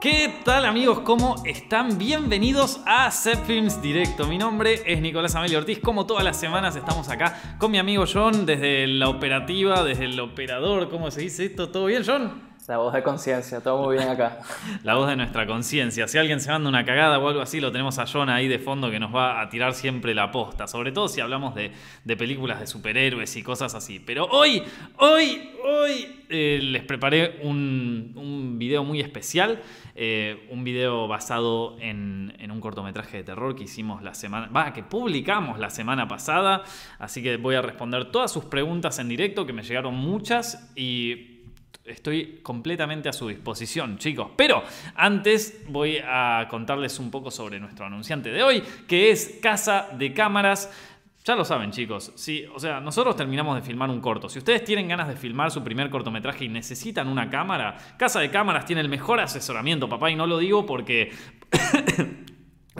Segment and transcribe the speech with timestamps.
[0.00, 1.00] ¿Qué tal amigos?
[1.00, 1.98] ¿Cómo están?
[1.98, 4.28] Bienvenidos a Set Films Directo.
[4.28, 5.80] Mi nombre es Nicolás Amelio Ortiz.
[5.80, 10.20] Como todas las semanas estamos acá con mi amigo John desde la operativa, desde el
[10.20, 10.88] operador.
[10.88, 11.70] ¿Cómo se dice esto?
[11.70, 12.47] ¿Todo bien, John?
[12.68, 14.40] La voz de conciencia, todo muy bien acá.
[14.84, 16.06] La voz de nuestra conciencia.
[16.06, 18.58] Si alguien se manda una cagada o algo así, lo tenemos a John ahí de
[18.58, 20.66] fondo que nos va a tirar siempre la posta.
[20.66, 21.72] Sobre todo si hablamos de,
[22.18, 24.00] películas de superhéroes y cosas así.
[24.00, 24.62] Pero hoy,
[24.98, 29.62] hoy, hoy eh, les preparé un, un, video muy especial.
[29.94, 34.48] Eh, un video basado en, en, un cortometraje de terror que hicimos la semana.
[34.48, 36.64] Va, que publicamos la semana pasada.
[36.98, 40.70] Así que voy a responder todas sus preguntas en directo, que me llegaron muchas.
[40.76, 41.37] Y
[41.88, 44.28] estoy completamente a su disposición, chicos.
[44.36, 44.62] Pero
[44.94, 50.12] antes voy a contarles un poco sobre nuestro anunciante de hoy, que es Casa de
[50.12, 50.70] Cámaras.
[51.24, 52.12] Ya lo saben, chicos.
[52.14, 54.28] Sí, o sea, nosotros terminamos de filmar un corto.
[54.28, 58.30] Si ustedes tienen ganas de filmar su primer cortometraje y necesitan una cámara, Casa de
[58.30, 61.12] Cámaras tiene el mejor asesoramiento, papá, y no lo digo porque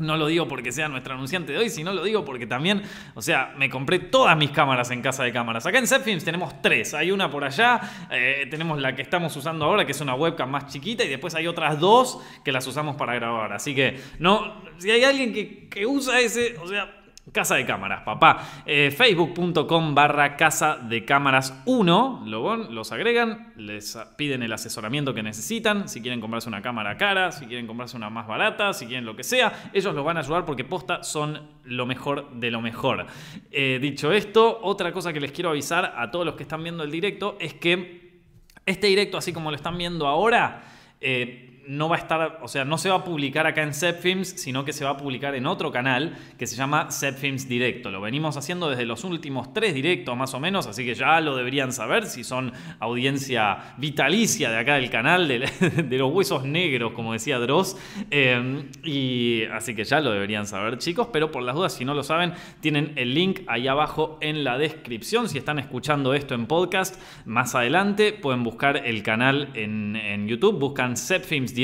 [0.01, 2.83] no lo digo porque sea nuestro anunciante de hoy, sino lo digo porque también,
[3.15, 5.67] o sea, me compré todas mis cámaras en casa de cámaras.
[5.67, 6.95] Acá en Zepfilms tenemos tres.
[6.95, 10.51] Hay una por allá, eh, tenemos la que estamos usando ahora, que es una webcam
[10.51, 13.53] más chiquita, y después hay otras dos que las usamos para grabar.
[13.53, 16.95] Así que, no, si hay alguien que, que usa ese, o sea,
[17.33, 18.63] Casa de cámaras, papá.
[18.65, 22.23] Eh, Facebook.com barra Casa de Cámaras 1.
[22.25, 25.89] los agregan, les piden el asesoramiento que necesitan.
[25.89, 29.15] Si quieren comprarse una cámara cara, si quieren comprarse una más barata, si quieren lo
[29.15, 33.07] que sea, ellos los van a ayudar porque posta son lo mejor de lo mejor.
[33.51, 36.83] Eh, dicho esto, otra cosa que les quiero avisar a todos los que están viendo
[36.83, 38.23] el directo es que
[38.65, 40.63] este directo, así como lo están viendo ahora,
[41.01, 44.29] eh, no va a estar, o sea, no se va a publicar acá en Films,
[44.29, 47.91] sino que se va a publicar en otro canal que se llama Films Directo.
[47.91, 51.37] Lo venimos haciendo desde los últimos tres directos más o menos, así que ya lo
[51.37, 57.13] deberían saber si son audiencia vitalicia de acá del canal, de, los huesos negros, como
[57.13, 57.77] decía Dross.
[58.11, 61.93] Em, y así que ya lo deberían saber, chicos, pero por las dudas, si no
[61.93, 65.29] lo saben, tienen el link ahí abajo en la descripción.
[65.29, 69.99] Si están escuchando esto en podcast, más adelante pueden buscar el canal en,
[70.29, 71.58] YouTube, buscan Films directo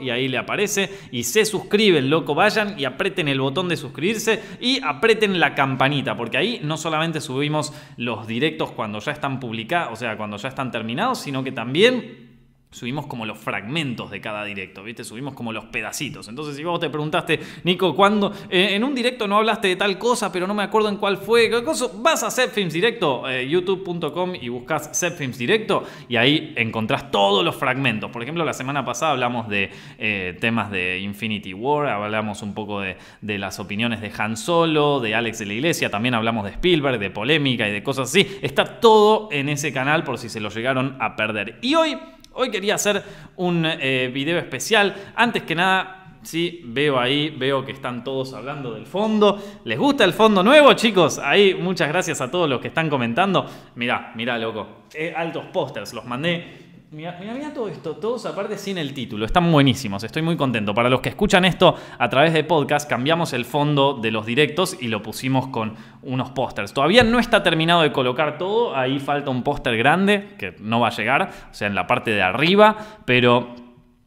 [0.00, 4.40] y ahí le aparece y se suscriben, loco, vayan y aprieten el botón de suscribirse
[4.60, 9.92] y aprieten la campanita, porque ahí no solamente subimos los directos cuando ya están publicados,
[9.92, 12.29] o sea, cuando ya están terminados, sino que también
[12.70, 15.02] subimos como los fragmentos de cada directo, ¿viste?
[15.02, 16.28] Subimos como los pedacitos.
[16.28, 18.32] Entonces, si vos te preguntaste, Nico, ¿cuándo?
[18.48, 21.16] Eh, en un directo no hablaste de tal cosa, pero no me acuerdo en cuál
[21.16, 21.50] fue.
[21.50, 21.86] ¿Qué cosa?
[21.96, 27.56] Vas a Films Directo, eh, youtube.com y buscas Films Directo y ahí encontrás todos los
[27.56, 28.10] fragmentos.
[28.10, 32.80] Por ejemplo, la semana pasada hablamos de eh, temas de Infinity War, hablamos un poco
[32.80, 36.50] de, de las opiniones de Han Solo, de Alex de la Iglesia, también hablamos de
[36.50, 38.38] Spielberg, de polémica y de cosas así.
[38.42, 41.58] Está todo en ese canal por si se lo llegaron a perder.
[41.62, 41.98] Y hoy
[42.32, 43.02] Hoy quería hacer
[43.36, 44.94] un eh, video especial.
[45.16, 49.42] Antes que nada, sí, veo ahí, veo que están todos hablando del fondo.
[49.64, 51.18] ¿Les gusta el fondo nuevo, chicos?
[51.18, 53.46] Ahí, muchas gracias a todos los que están comentando.
[53.74, 54.84] Mirá, mirá, loco.
[54.94, 59.52] Eh, altos pósters, los mandé Mira, mira, todo esto, todos aparte sin el título, están
[59.52, 60.74] buenísimos, estoy muy contento.
[60.74, 64.76] Para los que escuchan esto a través de podcast, cambiamos el fondo de los directos
[64.80, 66.74] y lo pusimos con unos pósters.
[66.74, 70.88] Todavía no está terminado de colocar todo, ahí falta un póster grande que no va
[70.88, 73.54] a llegar, o sea, en la parte de arriba, pero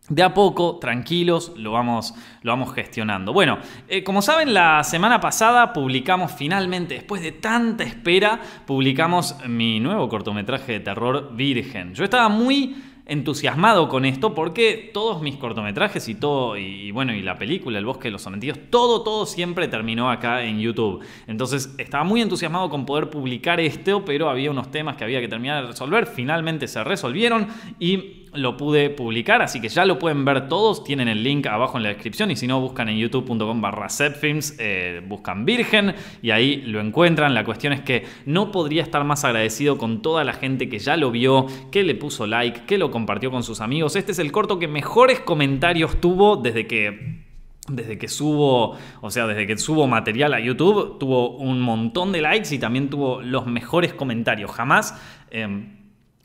[0.09, 3.31] de a poco, tranquilos, lo vamos, lo vamos gestionando.
[3.31, 9.79] Bueno, eh, como saben, la semana pasada publicamos finalmente, después de tanta espera, publicamos mi
[9.79, 11.93] nuevo cortometraje de terror Virgen.
[11.93, 12.75] Yo estaba muy
[13.05, 17.85] entusiasmado con esto porque todos mis cortometrajes y todo, y, bueno, y la película, El
[17.85, 21.01] bosque de los sometidos, todo, todo siempre terminó acá en YouTube.
[21.27, 25.27] Entonces estaba muy entusiasmado con poder publicar esto, pero había unos temas que había que
[25.27, 27.47] terminar de resolver, finalmente se resolvieron
[27.79, 31.77] y lo pude publicar, así que ya lo pueden ver todos, tienen el link abajo
[31.77, 36.31] en la descripción y si no buscan en youtube.com barra setfilms, eh, buscan Virgen y
[36.31, 37.33] ahí lo encuentran.
[37.33, 40.97] La cuestión es que no podría estar más agradecido con toda la gente que ya
[40.97, 43.95] lo vio, que le puso like, que lo compartió con sus amigos.
[43.95, 47.23] Este es el corto que mejores comentarios tuvo desde que
[47.67, 52.21] desde que subo, o sea, desde que subo material a YouTube, tuvo un montón de
[52.21, 54.51] likes y también tuvo los mejores comentarios.
[54.51, 54.99] Jamás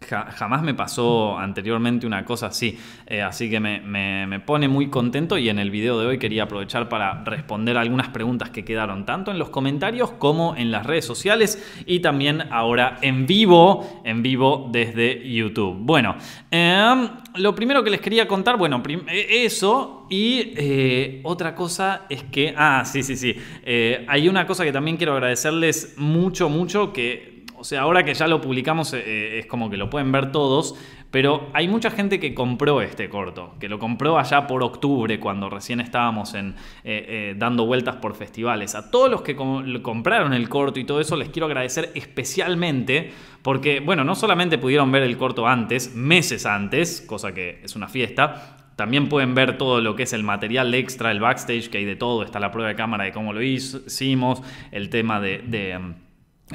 [0.00, 5.48] jamás me pasó anteriormente una cosa así, eh, así que me, pone muy contento y
[5.48, 9.38] en el video de hoy quería aprovechar para responder algunas preguntas que quedaron tanto en
[9.38, 15.28] los comentarios como en las redes sociales y también ahora en vivo, en vivo desde
[15.28, 15.76] YouTube.
[15.80, 16.16] Bueno,
[16.50, 22.22] em, lo primero que les quería contar, bueno, e, eso y eh, otra cosa es
[22.22, 26.92] que, ah, sí, sí, sí, eh, hay una cosa que también quiero agradecerles mucho, mucho
[26.92, 30.32] que o sea, ahora que ya lo publicamos eh, es como que lo pueden ver
[30.32, 30.76] todos,
[31.10, 35.48] pero hay mucha gente que compró este corto, que lo compró allá por octubre, cuando
[35.48, 38.74] recién estábamos en, eh, eh, dando vueltas por festivales.
[38.74, 43.12] A todos los que compraron el corto y todo eso les quiero agradecer especialmente
[43.42, 47.88] porque, bueno, no solamente pudieron ver el corto antes, meses antes, cosa que es una
[47.88, 51.84] fiesta, también pueden ver todo lo que es el material extra, el backstage, que hay
[51.84, 52.22] de todo.
[52.22, 55.96] Está la prueba de cámara de cómo lo hicimos, el tema de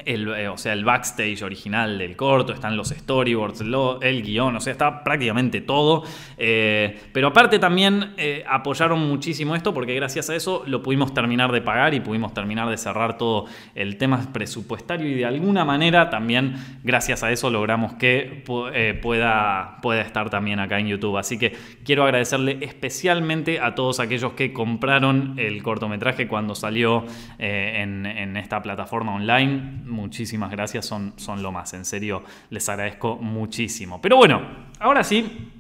[0.06, 3.62] el, eh, o sea, el backstage original del corto, están los storyboards,
[4.02, 6.04] el guion, o sea, está prácticamente todo.
[6.38, 11.52] Eh, pero aparte también eh, apoyaron muchísimo esto porque gracias a eso lo pudimos terminar
[11.52, 13.46] de pagar y pudimos terminar de cerrar todo
[13.76, 20.02] el tema presupuestario y de alguna manera también gracias a eso logramos que pueda, pueda
[20.02, 21.18] estar también acá en YouTube.
[21.18, 21.56] Así que
[21.86, 27.06] quiero agradecerle especialmente a todos aquellos que compraron el cortometraje cuando salió
[27.38, 33.18] en, en esta plataforma online muchísimas gracias, son, son lo más, en serio, les agradezco
[33.18, 34.02] muchísimo.
[34.02, 34.42] Pero bueno,
[34.80, 35.52] ahora sí,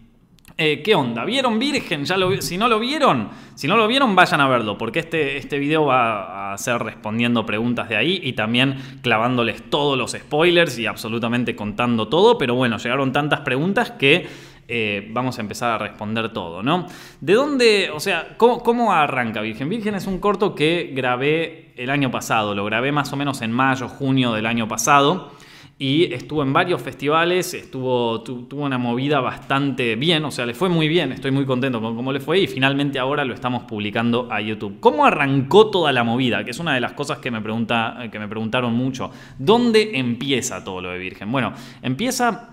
[0.55, 1.25] eh, ¿Qué onda?
[1.25, 2.05] ¿Vieron Virgen?
[2.05, 5.37] ¿Ya lo, si no lo vieron, si no lo vieron, vayan a verlo, porque este,
[5.37, 10.77] este video va a ser respondiendo preguntas de ahí y también clavándoles todos los spoilers
[10.77, 12.37] y absolutamente contando todo.
[12.37, 14.27] Pero bueno, llegaron tantas preguntas que
[14.67, 16.87] eh, vamos a empezar a responder todo, ¿no?
[17.21, 19.69] ¿De dónde, o sea, cómo, arranca Virgen?
[19.69, 23.51] Virgen es un corto que grabé el año pasado, lo grabé más o menos en
[23.51, 25.31] mayo, junio del año pasado
[25.79, 30.69] y estuvo en varios festivales, estuvo, tuvo una movida bastante bien, o sea, le fue
[30.69, 34.27] muy bien, estoy muy contento con cómo le fue y finalmente ahora lo estamos publicando
[34.31, 34.79] a YouTube.
[34.79, 36.45] ¿Cómo arrancó toda la movida?
[36.45, 39.11] Que es una de las cosas que me, pregunta, que me preguntaron mucho.
[39.37, 41.31] ¿Dónde empieza todo lo de Virgen?
[41.31, 42.52] Bueno, empieza,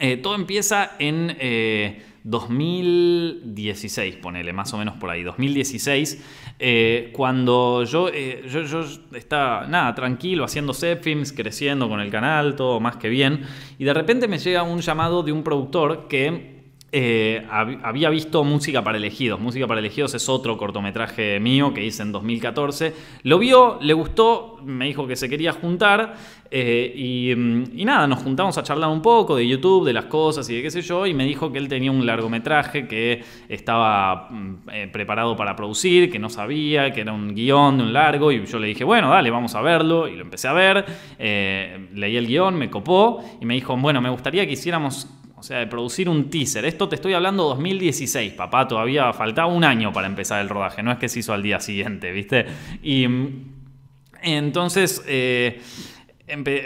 [0.00, 1.36] eh, todo empieza en...
[1.38, 6.22] Eh, 2016, ponele, más o menos por ahí, 2016,
[6.58, 12.56] eh, cuando yo, eh, yo, yo, estaba, nada, tranquilo, haciendo films, creciendo con el canal,
[12.56, 13.46] todo más que bien,
[13.78, 16.59] y de repente me llega un llamado de un productor que
[16.92, 19.38] eh, había visto Música para Elegidos.
[19.38, 22.92] Música para Elegidos es otro cortometraje mío que hice en 2014.
[23.22, 26.16] Lo vio, le gustó, me dijo que se quería juntar
[26.50, 30.50] eh, mm, y, nada, nos juntamos a charlar un poco de YouTube, de las cosas
[30.50, 34.28] y de qué sé yo, y me dijo que él tenía un largometraje que estaba
[34.28, 38.32] mm, eh, preparado para producir, que no sabía, que era un guion de un largo,
[38.32, 40.84] y yo le dije, bueno, dale, vamos a verlo, y lo empecé a ver,
[41.18, 45.06] leí el guion, me copó, y me dijo, bueno, me gustaría que hiciéramos
[45.40, 46.66] o sea, de producir un teaser.
[46.66, 48.68] Esto te estoy hablando 2016, papá.
[48.68, 50.82] Todavía faltaba un año para empezar el rodaje.
[50.82, 52.44] No es que se hizo al día siguiente, ¿viste?
[52.82, 53.06] Y
[54.20, 55.62] entonces, eh,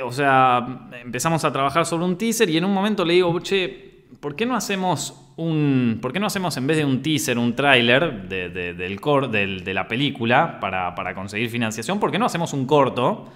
[0.04, 4.06] o sea, empezamos a trabajar sobre un teaser y en un momento le digo, che,
[4.18, 6.00] ¿por qué no hacemos un.
[6.02, 9.86] ¿Por qué no hacemos en vez de un teaser, un tráiler del, core, de la
[9.86, 12.00] película para, para conseguir financiación?
[12.00, 13.30] ¿Por qué no hacemos un corto?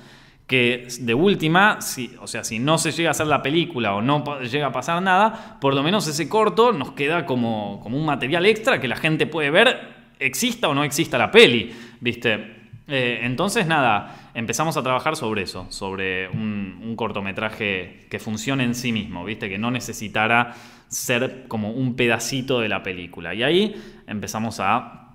[0.48, 1.78] Que de última,
[2.20, 5.02] o sea, si no se llega a hacer la película o no llega a pasar
[5.02, 8.96] nada, por lo menos ese corto nos queda como, como un material extra que la
[8.96, 9.78] gente puede ver,
[10.18, 12.56] exista o no exista la peli, ¿viste?
[12.88, 18.74] Eh, entonces, nada, empezamos a trabajar sobre eso, sobre un, un, cortometraje que funcione en
[18.74, 19.50] sí mismo, ¿viste?
[19.50, 20.54] Que no necesitara
[20.88, 23.34] ser como un pedacito de la película.
[23.34, 23.74] Y ahí
[24.06, 25.07] empezamos a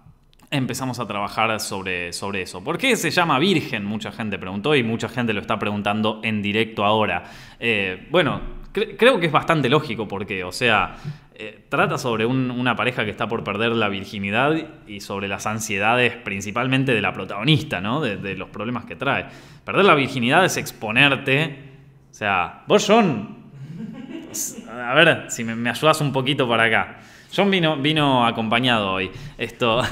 [0.53, 2.63] empezamos a trabajar sobre, sobre eso.
[2.63, 3.83] ¿Por qué se llama Virgen?
[3.83, 7.23] Mucha gente preguntó y mucha gente lo está preguntando en directo ahora.
[7.59, 8.39] Eh, bueno,
[8.71, 10.95] creo que es bastante lógico porque, o sea,
[11.35, 14.55] eh, trata sobre una pareja que está por perder la virginidad
[14.85, 18.01] y sobre las ansiedades principalmente de la protagonista, ¿no?
[18.01, 19.25] De, los problemas que trae.
[19.65, 21.71] Perder la virginidad es exponerte.
[22.11, 23.51] O sea, vos, John,
[24.71, 26.99] a ver si me, me ayudas un poquito para acá.
[27.35, 29.11] John vino, vino acompañado hoy.
[29.37, 29.81] Esto.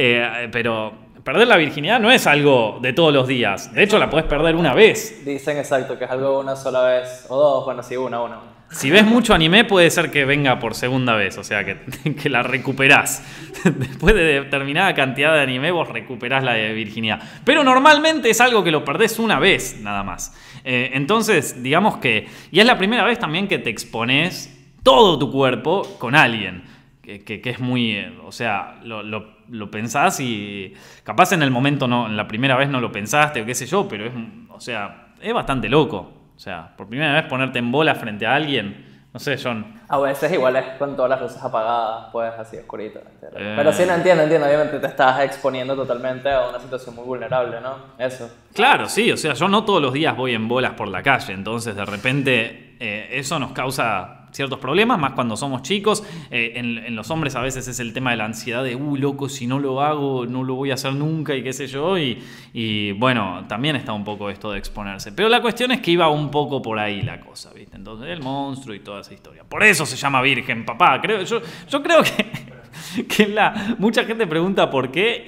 [0.00, 0.92] Eh, pero
[1.24, 3.72] perder la virginidad no es algo de todos los días.
[3.74, 5.24] De hecho, la puedes perder una vez.
[5.24, 7.26] Dicen exacto, que es algo una sola vez.
[7.28, 8.38] O dos, bueno, sí, una, una.
[8.70, 11.78] Si ves mucho anime, puede ser que venga por segunda vez, o sea, que,
[12.22, 13.22] que la recuperás.
[13.64, 17.20] Después de determinada cantidad de anime, vos recuperás la virginidad.
[17.44, 20.34] Pero normalmente es algo que lo perdés una vez, nada más.
[20.64, 22.28] Eh, entonces, digamos que.
[22.50, 26.64] Y es la primera vez también que te expones todo tu cuerpo con alguien.
[27.02, 32.06] Que, es muy, eh, o sea, lo, lo, pensás y capaz en el momento no,
[32.06, 34.12] en la primera vez no lo pensaste o qué sé yo, pero es,
[34.50, 36.12] o sea, es bastante loco.
[36.36, 39.80] O sea, por primera vez ponerte en bola frente a alguien, no sé, John.
[39.88, 42.98] A veces igual es con todas las luces apagadas, pues así oscurito.
[42.98, 43.54] Eh.
[43.56, 44.46] Pero sí, no entiendo, entiendo.
[44.46, 47.76] Obviamente te estás exponiendo totalmente a una situación muy vulnerable, ¿no?
[47.98, 48.30] Eso.
[48.52, 49.10] Claro, sí.
[49.10, 51.32] O sea, yo no todos los días voy en bolas por la calle.
[51.32, 56.04] Entonces, de repente, eh, eso nos causa ciertos problemas, más cuando somos chicos.
[56.30, 59.28] Eh, en, los hombres a veces es el tema de la ansiedad de, uh, loco,
[59.28, 61.96] si no lo hago, no lo voy a hacer nunca y qué sé yo.
[61.98, 65.12] Y, bueno, también está un poco esto de exponerse.
[65.12, 67.76] Pero la cuestión es que iba un poco por ahí la cosa, ¿viste?
[67.76, 69.44] Entonces, el monstruo y toda esa historia.
[69.44, 71.00] Por eso se llama Virgen, papá.
[71.00, 72.58] Creo, yo, yo creo que
[73.08, 75.24] que la, mucha gente pregunta por qué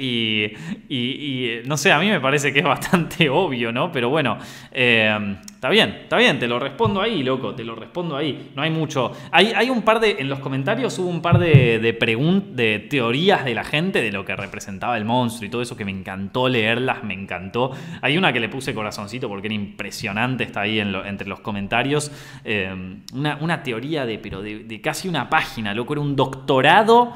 [0.89, 3.91] y, no sé, a mí me parece que es bastante obvio, ¿no?
[3.93, 4.39] Pero bueno,
[4.73, 8.51] eh, está bien, está bien, te lo respondo ahí, loco, te lo respondo ahí.
[8.57, 9.13] No hay mucho.
[9.31, 13.45] Hay, hay un par de, en los comentarios hubo un par de, de, de teorías
[13.45, 16.49] de la gente de lo que representaba el monstruo y todo eso que me encantó
[16.49, 17.73] leerlas, me encantó.
[18.01, 22.11] Hay una que le puse corazoncito porque era impresionante, está ahí entre los comentarios.
[22.43, 22.75] Eh,
[23.13, 27.13] una, teoría de, pero de, de casi una página, loco, era un doctorado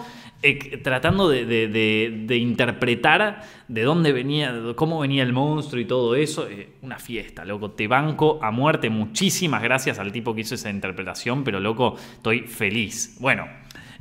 [0.82, 6.46] tratando de, interpretar de dónde venía, cómo venía el monstruo y todo eso.
[6.48, 7.70] Eh, una fiesta, loco.
[7.70, 8.90] Te banco a muerte.
[8.90, 13.16] Muchísimas gracias al tipo que hizo esa interpretación, pero loco, estoy feliz.
[13.20, 13.46] Bueno,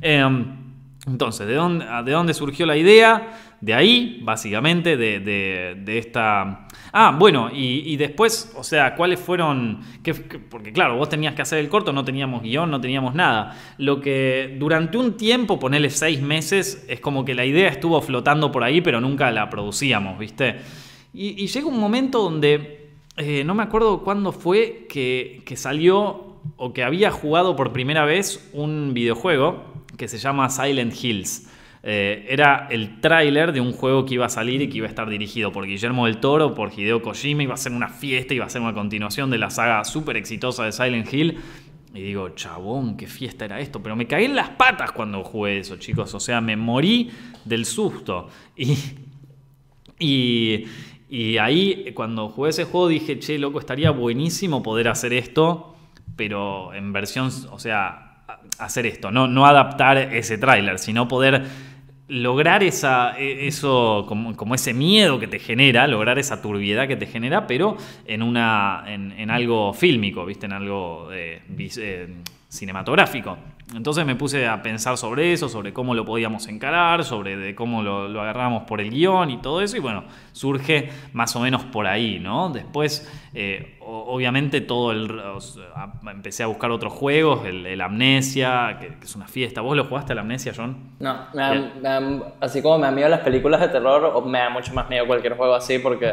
[0.00, 0.44] em,
[1.06, 3.56] entonces, ¿de dónde, ¿de dónde surgió la idea?
[3.60, 6.63] De ahí, básicamente, de, esta...
[6.96, 9.80] Ah, bueno, y, después, o sea, ¿cuáles fueron...?
[10.48, 13.58] porque claro, vos tenías que hacer el corto, no teníamos guion, no teníamos nada.
[13.78, 18.52] Lo que durante un tiempo, ponerle seis meses, es como que la idea estuvo flotando
[18.52, 20.54] por ahí, pero nunca la producíamos, ¿viste?
[21.12, 26.84] Y, llega un momento donde, eh, no me acuerdo cuándo fue que salió o que
[26.84, 29.64] había jugado por primera vez un videojuego
[29.96, 31.48] que se llama Silent Hills.
[31.86, 34.88] Eh, era el tráiler de un juego que iba a salir y que iba a
[34.88, 38.46] estar dirigido por Guillermo del Toro, por Hideo Kojima, iba a ser una fiesta, iba
[38.46, 41.38] a ser una continuación de la saga súper exitosa de Silent Hill.
[41.92, 43.82] Y digo, chabón, qué fiesta era esto.
[43.82, 46.14] Pero me caí en las patas cuando jugué eso, chicos.
[46.14, 47.10] O sea, me morí
[47.44, 48.28] del susto.
[48.56, 48.76] Y,
[49.98, 50.64] y,
[51.08, 55.76] y ahí, cuando jugué ese juego, dije, che, loco, estaría buenísimo poder hacer esto,
[56.16, 58.24] pero en versión, o sea,
[58.58, 61.44] hacer esto, no, no adaptar ese tráiler, sino poder
[62.08, 67.06] lograr esa, e, eso, como, ese miedo que te genera, lograr esa turbiedad que te
[67.06, 70.46] genera, pero en, una, en, algo fílmico, ¿viste?
[70.46, 71.42] En algo eh,
[72.54, 73.36] cinematográfico.
[73.74, 77.82] Entonces me puse a pensar sobre eso, sobre cómo lo podíamos encarar, sobre de cómo
[77.82, 81.64] lo, lo agarramos por el guion y todo eso, y bueno, surge más o menos
[81.64, 82.50] por ahí, ¿no?
[82.50, 85.20] Después, eh, obviamente, todo el.
[86.10, 89.60] empecé a buscar otros juegos, el, Amnesia, que, es una fiesta.
[89.60, 90.76] ¿Vos lo jugaste al Amnesia, John?
[91.00, 91.26] No,
[92.40, 95.36] así como me han miedo las películas de terror, me da mucho más miedo cualquier
[95.36, 96.12] juego así porque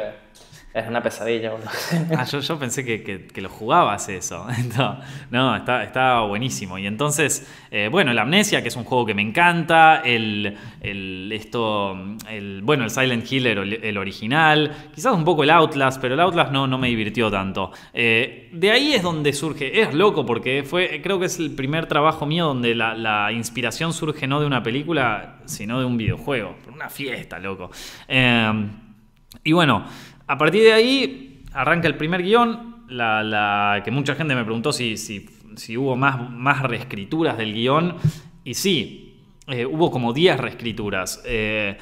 [0.74, 1.52] es una pesadilla.
[2.18, 4.48] ah, yo, pensé que, lo jugabas eso.
[5.32, 6.78] no, está, está, buenísimo.
[6.78, 10.02] Y entonces, eh, bueno, el Amnesia, que es un juego que me encanta.
[10.06, 10.58] El,
[11.32, 11.98] esto,
[12.30, 14.90] el, bueno, el Silent Hill, el, original.
[14.96, 17.72] Quizás un poco el Outlast, pero el Outlast no, no me divirtió tanto.
[17.94, 19.82] Eh, de ahí es donde surge.
[19.82, 23.92] Es loco porque fue, creo que es el primer trabajo mío donde la, la inspiración
[23.92, 26.56] surge no de una película, sino de un videojuego.
[26.74, 27.72] Una fiesta, loco.
[28.08, 28.70] Eh,
[29.44, 29.86] y bueno.
[30.32, 34.96] A partir de ahí arranca el primer guion, la, que mucha gente me preguntó si,
[35.76, 37.98] hubo más, reescrituras del guion.
[38.46, 41.22] Y sí, eh, hubo como 10 reescrituras.
[41.26, 41.78] Eh,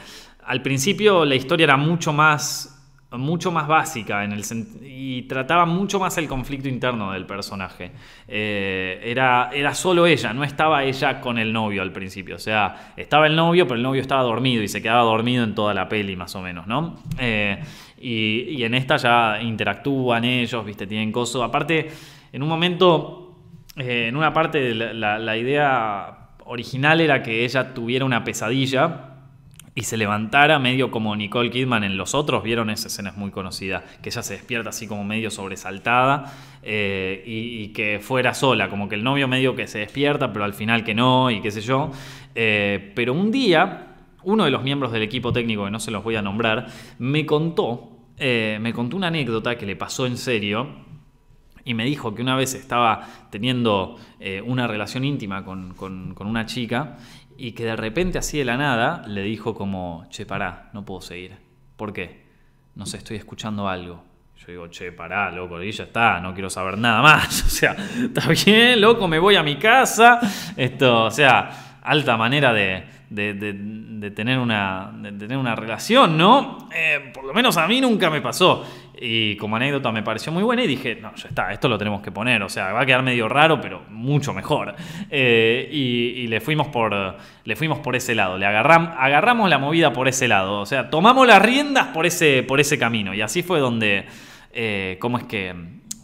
[0.45, 2.79] al principio la historia era mucho más
[3.17, 4.27] mucho más básica
[4.83, 7.91] y trataba mucho más el conflicto interno del personaje.
[8.27, 12.35] Eh, era, solo ella, no estaba ella con el novio al principio.
[12.35, 15.55] O sea, estaba el novio, pero el novio estaba dormido y se quedaba dormido en
[15.55, 16.99] toda la peli, más o menos, ¿no?
[18.01, 20.87] Y, en esta ya interactúan ellos, ¿viste?
[20.87, 21.43] Tienen coso.
[21.43, 21.89] Aparte,
[22.31, 23.35] en un momento,
[23.75, 29.05] eh, en una parte, la, idea original era que ella tuviera una pesadilla
[29.75, 33.31] y se levantara medio como Nicole Kidman en Los Otros, vieron esa escena es muy
[33.31, 38.89] conocida, que ella se despierta así como medio sobresaltada eh, y, que fuera sola, como
[38.89, 41.61] que el novio medio que se despierta, pero al final que no y qué sé
[41.61, 41.91] yo.
[42.35, 43.88] Eh, pero un día,
[44.23, 47.25] uno de los miembros del equipo técnico, que no se los voy a nombrar, me
[47.25, 50.87] contó, eh, me contó una anécdota que le pasó en serio.
[51.65, 53.97] Y me dijo que una vez estaba teniendo
[54.45, 56.97] una relación íntima con, con, con una chica
[57.39, 60.99] y que de repente así de la nada le dijo como, che, pará, no puedo
[60.99, 61.37] seguir.
[61.77, 62.25] ¿Por qué?
[62.75, 64.03] No sé, estoy escuchando algo.
[64.35, 67.43] Yo digo, che, pará, loco, y ya está, no quiero saber nada más.
[67.47, 70.19] O sea, está bien, loco, me voy a mi casa.
[70.57, 76.69] Esto, o sea, alta manera de, de, tener, una, de tener una relación, ¿no?
[76.73, 78.65] Eh, por lo menos a mí nunca me pasó.
[79.01, 82.01] Y como anécdota me pareció muy buena y dije, no, ya está, esto lo tenemos
[82.01, 82.43] que poner.
[82.43, 84.75] O sea, va a quedar medio raro, pero mucho mejor.
[85.09, 88.37] Eh, y, le, fuimos por, le fuimos por ese lado.
[88.37, 90.59] Le agarram, agarramos la movida por ese lado.
[90.59, 93.13] O sea, tomamos las riendas por ese, por ese camino.
[93.13, 94.05] Y así fue donde,
[94.51, 95.55] eh, ¿cómo es que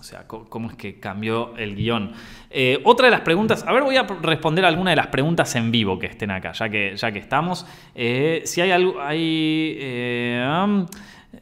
[0.05, 2.13] sea, cómo es que cambió el guion.
[2.49, 5.71] Eh, otra de las preguntas, a ver, voy a responder alguna de las preguntas en
[5.71, 7.65] vivo que estén acá, ya que, ya que estamos.
[7.93, 9.79] Eh, si hay algo, hay...
[10.47, 10.85] Um,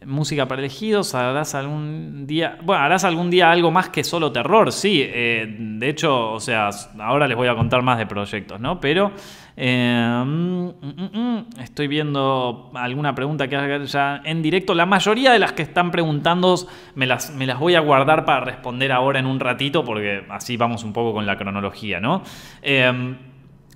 [0.05, 4.71] música para elegidos, harás algún día, bueno, harás algún día algo más que solo terror,
[4.71, 6.69] sí, eh, de hecho, o sea,
[6.99, 8.79] ahora les voy a contar más de proyectos, ¿no?
[8.79, 9.11] Pero
[9.55, 15.31] eh, mm, mm, mm, estoy viendo alguna pregunta que haga ya en directo, la mayoría
[15.31, 16.55] de las que están preguntando
[16.95, 20.57] me las, me las voy a guardar para responder ahora en un ratito, porque así
[20.57, 22.23] vamos un poco con la cronología, ¿no?
[22.61, 23.15] Eh,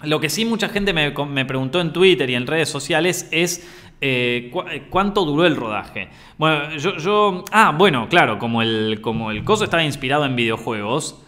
[0.03, 3.67] lo que sí mucha gente me, me preguntó en Twitter y en redes sociales es
[3.99, 6.09] eh, eh, ¿Cuánto duró el rodaje?
[6.37, 11.23] Bueno, yo, Ah, bueno, claro, como el, como el coso estaba inspirado en videojuegos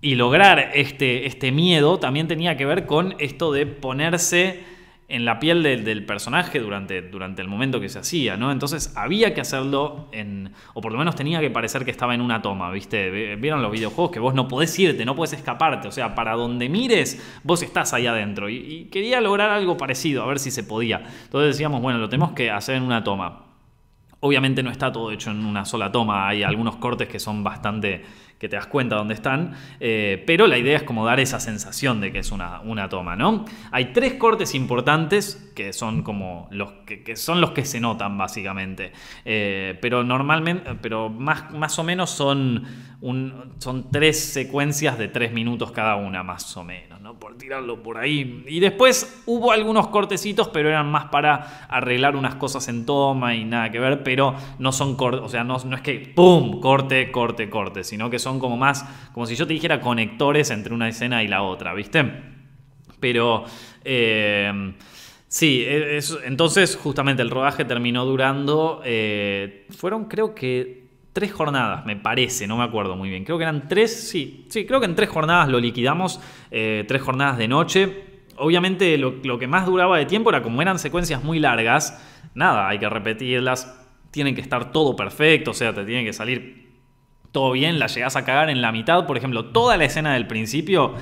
[0.00, 4.73] y lograr este, este miedo también tenía que ver con esto de ponerse
[5.08, 8.50] en la piel del personaje durante, durante el momento que se hacía, ¿no?
[8.50, 10.52] Entonces había que hacerlo en.
[10.72, 13.36] O por lo menos tenía que parecer que estaba en una toma, ¿viste?
[13.36, 15.88] Vieron los videojuegos que vos no podés irte, no podés escaparte.
[15.88, 18.48] O sea, para donde mires, vos estás ahí adentro.
[18.48, 21.02] Y, y quería lograr algo parecido, a ver si se podía.
[21.24, 23.42] Entonces decíamos, bueno, lo tenemos que hacer en una toma.
[24.20, 28.02] Obviamente no está todo hecho en una sola toma, hay algunos cortes que son bastante
[28.44, 32.02] que te das cuenta dónde están, eh, pero la idea es como dar esa sensación
[32.02, 33.46] de que es una, una toma, ¿no?
[33.70, 38.92] Hay tres cortes importantes que son como los que, son los que se notan básicamente,
[39.24, 42.66] eh, pero normalmente, pero más, más o menos son,
[43.58, 47.18] son tres secuencias de tres minutos cada una, más o menos, ¿no?
[47.18, 48.44] Por tirarlo por ahí.
[48.46, 53.44] Y después hubo algunos cortecitos, pero eran más para arreglar unas cosas en toma y
[53.44, 56.60] nada que ver, pero no son cortes, o sea, no, no es que ¡pum!
[56.60, 60.74] corte, corte, corte, sino que son como más, como si yo te dijera conectores entre
[60.74, 62.04] una escena y la otra, ¿viste?
[63.00, 63.44] Pero...
[63.84, 64.74] Eh,
[65.28, 71.96] sí, e, entonces justamente el rodaje terminó durando, eh, fueron creo que tres jornadas, me
[71.96, 73.24] parece, no me acuerdo muy bien.
[73.24, 77.02] Creo que eran tres, sí, sí, creo que en tres jornadas lo liquidamos, eh, tres
[77.02, 78.04] jornadas de noche.
[78.36, 82.02] Obviamente lo, lo, que más duraba de tiempo era como eran secuencias muy largas,
[82.34, 86.63] nada, hay que repetirlas, tienen que estar todo perfecto, o sea, te tiene que salir
[87.34, 90.28] todo bien, la llegás a cagar en la mitad, por ejemplo, toda la escena del
[90.28, 90.94] principio,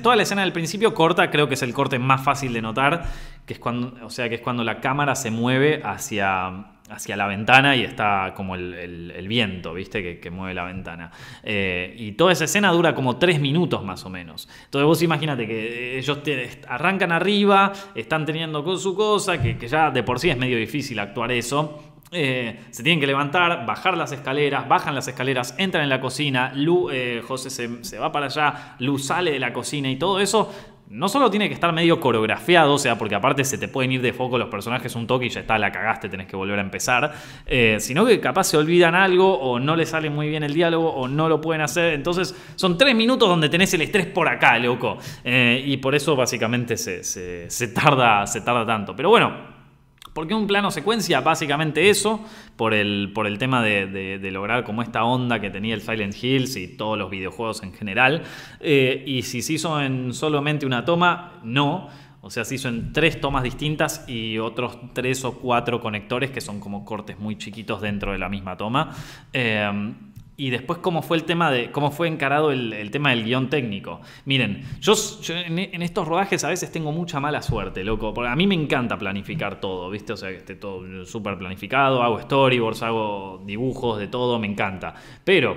[0.00, 3.06] toda la escena del principio corta, creo que es el corte más fácil de notar,
[3.44, 7.26] que es cuando, o sea, que es cuando la cámara se mueve hacia, hacia la
[7.26, 10.20] ventana y está como el, viento, ¿viste?
[10.20, 11.10] Que, mueve la ventana.
[11.42, 14.48] Eh, y toda esa escena dura como tres minutos más o menos.
[14.66, 16.20] Entonces vos imagínate que ellos
[16.68, 21.00] arrancan arriba, están teniendo su cosa, que, que ya de por sí es medio difícil
[21.00, 21.91] actuar eso.
[22.14, 26.52] Eh, se tienen que levantar, bajar las escaleras, bajan las escaleras, entran en la cocina,
[26.54, 30.52] Lu, eh, José se, va para allá, Lu sale de la cocina y todo eso.
[30.90, 34.02] No solo tiene que estar medio coreografiado, o sea, porque aparte se te pueden ir
[34.02, 36.60] de foco los personajes un toque y ya está, la cagaste, tenés que volver a
[36.60, 37.14] empezar,
[37.46, 40.90] eh, sino que capaz se olvidan algo o no le sale muy bien el diálogo
[40.90, 41.94] o no lo pueden hacer.
[41.94, 44.98] Entonces son tres minutos donde tenés el estrés por acá, loco.
[45.24, 48.94] y por eso básicamente se, tarda, se tarda tanto.
[48.94, 49.51] Pero bueno,
[50.12, 51.22] ¿Por qué un plano secuencia?
[51.22, 52.20] Básicamente eso,
[52.56, 56.56] por el, por el tema de, lograr como esta onda que tenía el Silent Hills
[56.56, 58.22] y todos los videojuegos en general.
[58.60, 61.88] Eh, y si se hizo en solamente una toma, no.
[62.20, 66.40] O sea, se hizo en tres tomas distintas y otros tres o cuatro conectores que
[66.40, 68.94] son como cortes muy chiquitos dentro de la misma toma.
[69.32, 69.94] Eh,
[70.42, 74.00] y después cómo fue el tema de cómo fue encarado el, tema del guion técnico.
[74.24, 74.94] Miren, yo,
[75.28, 78.98] en, estos rodajes a veces tengo mucha mala suerte, loco, porque a mí me encanta
[78.98, 80.14] planificar todo, ¿viste?
[80.14, 84.92] O sea, que esté todo súper planificado, hago storyboards, hago dibujos de todo, me encanta.
[85.22, 85.56] Pero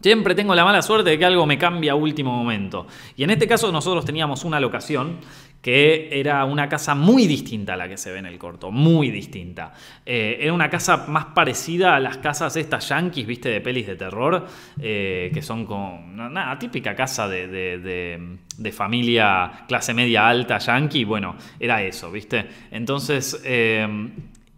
[0.00, 2.88] siempre tengo la mala suerte de que algo me cambie a último momento.
[3.16, 5.18] Y en este caso nosotros teníamos una locación
[5.60, 9.10] que era una casa muy distinta a la que se ve en el corto, muy
[9.10, 9.72] distinta.
[10.04, 13.96] Eh, era una casa más parecida a las casas estas yankees, viste, de pelis de
[13.96, 14.46] terror,
[14.80, 18.38] eh, que son como una, típica casa de,
[18.72, 22.46] familia clase media alta yankee, bueno, era eso, viste.
[22.70, 23.40] Entonces...
[23.44, 24.08] Eh,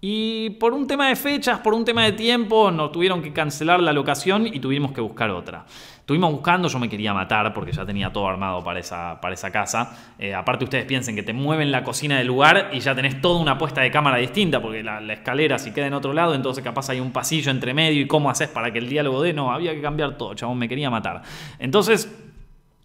[0.00, 3.80] y por un tema de fechas, por un tema de tiempo, nos tuvieron que cancelar
[3.80, 5.66] la locación y tuvimos que buscar otra.
[5.98, 9.50] Estuvimos buscando, yo me quería matar porque ya tenía todo armado para esa, para esa
[9.50, 10.14] casa.
[10.18, 13.40] Eh, aparte ustedes piensen que te mueven la cocina del lugar y ya tenés toda
[13.40, 16.88] una puesta de cámara distinta porque la, escalera si queda en otro lado, entonces capaz
[16.90, 19.32] hay un pasillo entre medio y cómo haces para que el diálogo dé.
[19.32, 21.22] No, había que cambiar todo, chabón, me quería matar.
[21.58, 22.08] Entonces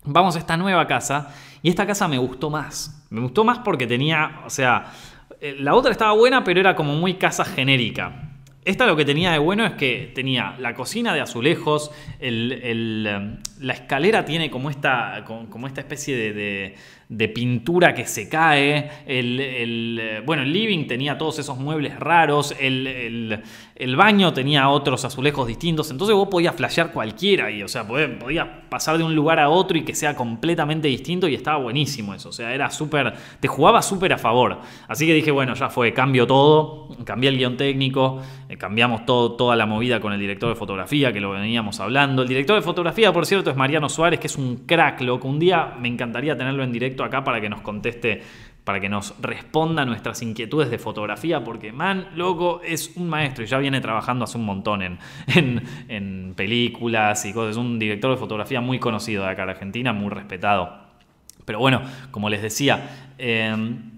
[0.03, 3.05] vamos a esta nueva casa y esta casa me gustó más.
[3.09, 4.91] Me gustó más porque tenía, o sea,
[5.59, 8.29] la otra estaba buena pero era como muy casa genérica.
[8.65, 13.73] esta lo que tenía de bueno es que tenía la cocina de azulejos, el, la
[13.73, 16.75] escalera tiene como esta, como esta especie de
[17.33, 18.89] pintura que se cae.
[19.05, 22.55] El, bueno, el living tenía todos esos muebles raros.
[22.59, 23.43] El,
[23.95, 25.91] baño tenía otros azulejos distintos.
[25.91, 29.77] Entonces vos podías flashear cualquiera y, o sea, podías pasar de un lugar a otro
[29.77, 32.29] y que sea completamente distinto y estaba buenísimo eso.
[32.29, 33.13] O sea, era súper.
[33.39, 34.59] Te jugaba súper a favor.
[34.87, 36.89] Así que dije, bueno, ya fue, cambio todo.
[37.05, 38.21] Cambié el guion técnico.
[38.49, 42.21] Eh, cambiamos todo, toda la movida con el director de fotografía que lo veníamos hablando.
[42.23, 45.27] El director de fotografía, por cierto, es Mariano Suárez, que es un crack, loco.
[45.27, 48.21] Un día me encantaría tenerlo en directo acá para que nos conteste,
[48.63, 53.47] para que nos responda nuestras inquietudes de fotografía, porque man, loco, es un maestro y
[53.47, 54.99] ya viene trabajando hace un montón en,
[55.87, 57.51] en, películas y cosas.
[57.51, 60.83] Es un director de fotografía muy conocido de acá en Argentina, muy respetado.
[61.45, 63.92] Pero bueno, como les decía, em,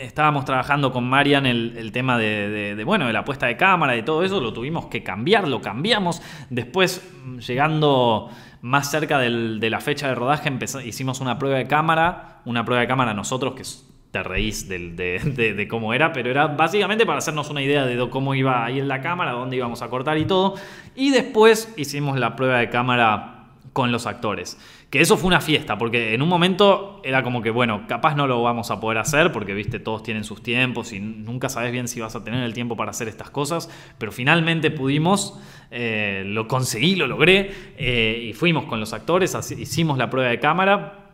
[0.00, 4.22] estábamos trabajando con Marian el, tema de, bueno, de la puesta de cámara y todo
[4.22, 6.22] eso, lo tuvimos que cambiar, lo cambiamos.
[6.50, 7.02] Después,
[7.46, 8.30] llegando
[8.60, 10.52] más cerca de la fecha de rodaje
[10.84, 13.62] hicimos una prueba de cámara, una prueba de cámara nosotros, que
[14.10, 18.64] te reís de, cómo era, pero era básicamente para hacernos una idea de cómo iba
[18.64, 20.54] a ir la cámara, dónde íbamos a cortar y todo.
[20.94, 23.37] Y después hicimos la prueba de cámara
[23.78, 24.58] con los actores.
[24.90, 28.26] Que eso fue una fiesta, porque en un momento era como que, bueno, capaz no
[28.26, 31.86] lo vamos a poder hacer, porque, viste, todos tienen sus tiempos y nunca sabes bien
[31.86, 35.38] si vas a tener el tiempo para hacer estas cosas, pero finalmente pudimos,
[35.70, 40.40] eh, lo conseguí, lo logré, eh, y fuimos con los actores, hicimos la prueba de
[40.40, 41.04] cámara.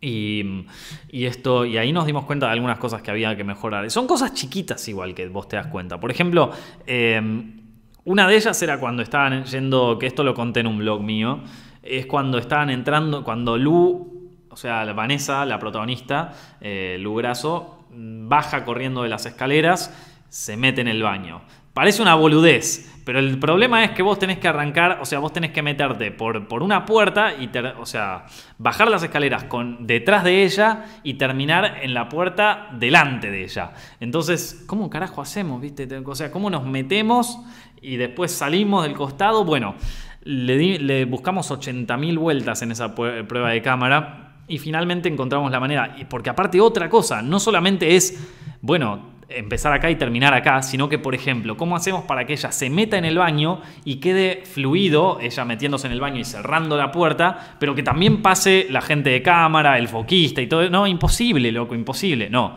[0.00, 0.64] Y,
[1.12, 3.90] esto, y ahí nos dimos cuenta de algunas cosas que había que mejorar.
[3.90, 6.00] Son cosas chiquitas igual que vos te das cuenta.
[6.00, 6.52] Por ejemplo,
[6.86, 7.20] eh,
[8.08, 11.40] una de ellas era cuando estaban yendo, que esto lo conté en un blog mío,
[11.82, 18.64] es cuando estaban entrando, cuando Lu, o sea, Vanessa, la protagonista, eh, Lu Grasso, baja
[18.64, 19.94] corriendo de las escaleras,
[20.28, 21.42] se mete en el baño.
[21.72, 25.32] Parece una boludez, pero el problema es que vos tenés que arrancar, o sea, vos
[25.32, 28.26] tenés que meterte por, por una puerta y, o sea,
[28.58, 33.74] bajar las escaleras con, detrás de ella y terminar en la puerta delante de ella.
[34.00, 35.88] Entonces, ¿cómo carajo hacemos, viste?
[36.04, 37.38] O sea, ¿cómo nos metemos
[37.80, 39.44] y después salimos del costado?
[39.44, 39.76] Bueno,
[40.28, 45.96] le, buscamos 80.000 vueltas en esa prueba de cámara y finalmente encontramos la manera.
[46.08, 48.28] Porque aparte otra cosa, no solamente es,
[48.60, 52.52] bueno, empezar acá y terminar acá, sino que, por ejemplo, ¿cómo hacemos para que ella
[52.52, 56.76] se meta en el baño y quede fluido, ella metiéndose en el baño y cerrando
[56.76, 60.68] la puerta, pero que también pase la gente de cámara, el foquista y todo?
[60.68, 62.28] No, imposible, loco, imposible.
[62.28, 62.56] No,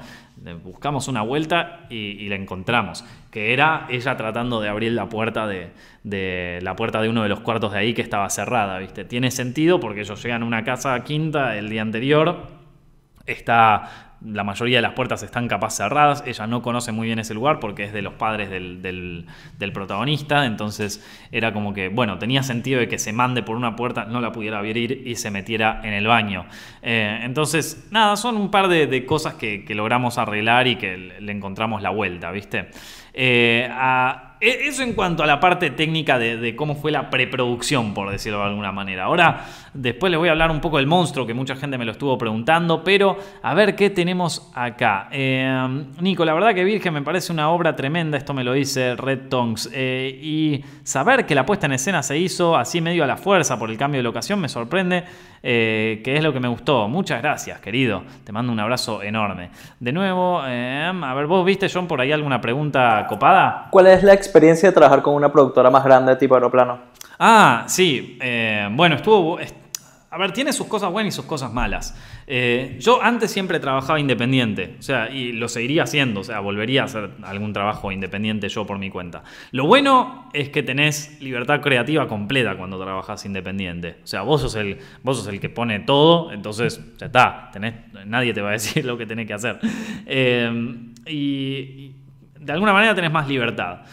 [0.64, 5.72] buscamos una vuelta y, la encontramos, que era ella tratando de abrir la puerta de,
[6.04, 9.06] de, la puerta de uno de los cuartos de ahí que estaba cerrada, ¿viste?
[9.06, 12.48] Tiene sentido porque ellos llegan a una casa quinta el día anterior,
[13.26, 16.24] está la mayoría de las puertas están capaz cerradas.
[16.26, 19.26] Ella no conoce muy bien ese lugar porque es de los padres del,
[19.74, 20.46] protagonista.
[20.46, 24.22] Entonces era como que, bueno, tenía sentido de que se mande por una puerta, no
[24.22, 26.46] la pudiera abrir y se metiera en el baño.
[26.82, 31.82] Eh, entonces, nada, son un par de, cosas que, logramos arreglar y que le, encontramos
[31.82, 32.70] la vuelta, ¿viste?
[33.14, 38.10] Eh, e, eso en cuanto a la parte técnica de, cómo fue la preproducción, por
[38.10, 39.04] decirlo de alguna manera.
[39.04, 41.92] Ahora, después les voy a hablar un poco del monstruo, que mucha gente me lo
[41.92, 45.10] estuvo preguntando, pero a ver qué tenemos acá.
[45.12, 48.96] Eh, Nico, la verdad que Virgen me parece una obra tremenda, esto me lo dice
[48.96, 49.70] Red Tongues.
[49.74, 53.60] Eh, y saber que la puesta en escena se hizo así medio a la fuerza
[53.60, 55.04] por el cambio de locación me sorprende,
[55.44, 56.88] eh, que es lo que me gustó.
[56.88, 58.04] Muchas gracias, querido.
[58.24, 59.52] Te mando un abrazo enorme.
[59.80, 63.68] De nuevo, a ver, ¿vos viste, John, por ahí alguna pregunta copada?
[63.70, 66.80] ¿Cuál es la experiencia de trabajar con una productora más grande tipo aeroplano?
[67.20, 68.18] Ah, sí.
[68.22, 69.38] Eh, bueno, estuvo...
[70.14, 71.96] A ver, tiene sus cosas buenas y sus cosas malas.
[72.28, 76.82] Eh, yo antes siempre trabajaba independiente, o sea, y lo seguiría haciendo, o sea, volvería
[76.82, 79.24] a hacer algún trabajo independiente yo por mi cuenta.
[79.52, 84.00] Lo bueno es que tenés libertad creativa completa cuando trabajas independiente.
[84.04, 87.76] O sea, vos sos el, vos sos el que pone todo, entonces ya está, tenés,
[88.06, 89.60] nadie te va a decir lo que tenés que hacer.
[90.06, 91.96] Eh, y
[92.38, 93.84] de alguna manera tenés más libertad.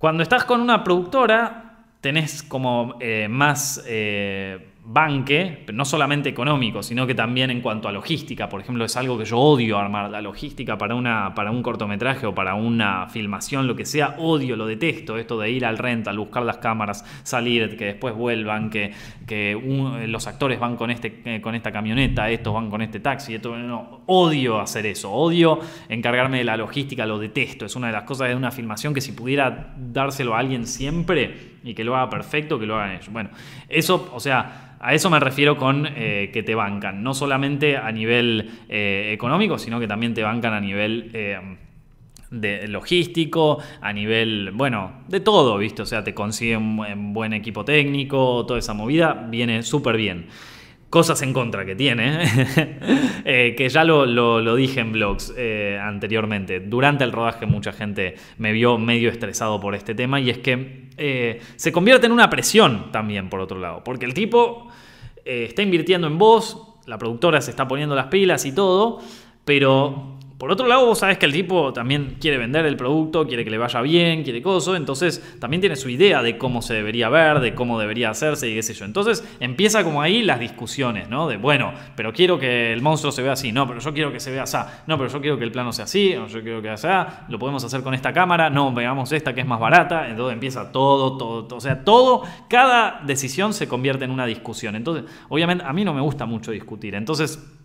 [0.00, 7.06] Cuando estás con una productora, tenés como eh, más eh, banque, no solamente económico, sino
[7.06, 8.48] que también en cuanto a logística.
[8.48, 12.26] Por ejemplo, es algo que yo odio armar, la logística para, una, para un cortometraje
[12.26, 16.18] o para una filmación, lo que sea, odio, lo detesto, esto de ir al rental,
[16.18, 18.92] buscar las cámaras, salir, que después vuelvan, que,
[19.26, 19.52] que
[20.06, 23.56] los actores van con, este, eh, con esta camioneta, estos van con este taxi, esto,
[23.56, 28.04] no, odio hacer eso, odio encargarme de la logística, lo detesto, es una de las
[28.04, 32.08] cosas de una filmación que si pudiera dárselo a alguien siempre y que lo haga
[32.10, 33.12] perfecto, que lo hagan ellos.
[33.12, 33.30] Bueno,
[33.68, 37.92] eso, o sea a eso me refiero con eh, que te bancan, no solamente a
[37.92, 41.10] nivel eh, económico, sino que también te bancan a nivel...
[41.12, 41.38] Eh,
[42.30, 45.82] de logístico, a nivel, bueno, de todo, ¿viste?
[45.82, 50.28] O sea, te consigue un buen equipo técnico, toda esa movida, viene súper bien.
[50.90, 52.18] Cosas en contra que tiene,
[53.24, 56.58] eh, que ya lo, dije en blogs eh, anteriormente.
[56.58, 60.88] Durante el rodaje mucha gente me vio medio estresado por este tema y es que
[60.96, 64.68] eh, se convierte en una presión también, por otro lado, porque el tipo
[65.24, 69.00] está invirtiendo en vos, la productora se está poniendo las pilas y todo,
[69.44, 73.44] pero por otro lado, vos sabés que el tipo también quiere vender el producto, quiere
[73.44, 77.10] que le vaya bien, quiere cosas, entonces también tiene su idea de cómo se debería
[77.10, 78.86] ver, de cómo debería hacerse y qué sé yo.
[78.86, 81.28] Entonces empieza como ahí las discusiones, ¿no?
[81.28, 84.18] De, bueno, pero quiero que el monstruo se vea así, no, pero yo quiero que
[84.18, 86.62] se vea así, no, pero yo quiero que el plano sea así, no, yo quiero
[86.62, 90.08] que sea, lo podemos hacer con esta cámara, no, veamos esta que es más barata,
[90.08, 94.74] entonces empieza todo, todo, todo, o sea, todo, cada decisión se convierte en una discusión.
[94.74, 97.59] Entonces, obviamente, a mí no me gusta mucho discutir, entonces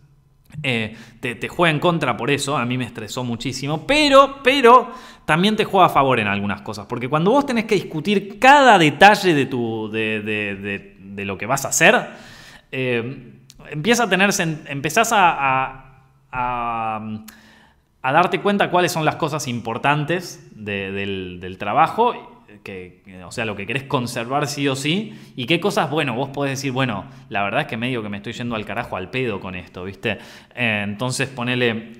[0.63, 4.91] eh, te, juega en contra por eso, a mí me estresó muchísimo, pero, pero
[5.25, 8.77] también te juega a favor en algunas cosas, porque cuando vos tenés que discutir cada
[8.77, 12.09] detalle de, tu, de, lo que vas a hacer,
[12.71, 13.33] eh,
[13.69, 17.01] empieza a tenerse, empezás a, a,
[18.03, 23.65] darte cuenta cuáles son las cosas importantes del, del trabajo que, o sea, lo que
[23.65, 27.61] querés conservar sí o sí, y qué cosas, bueno, vos podés decir, bueno, la verdad
[27.61, 30.17] es que medio que me estoy yendo al carajo al pedo con esto, ¿viste?
[30.55, 31.93] Eh, entonces ponele,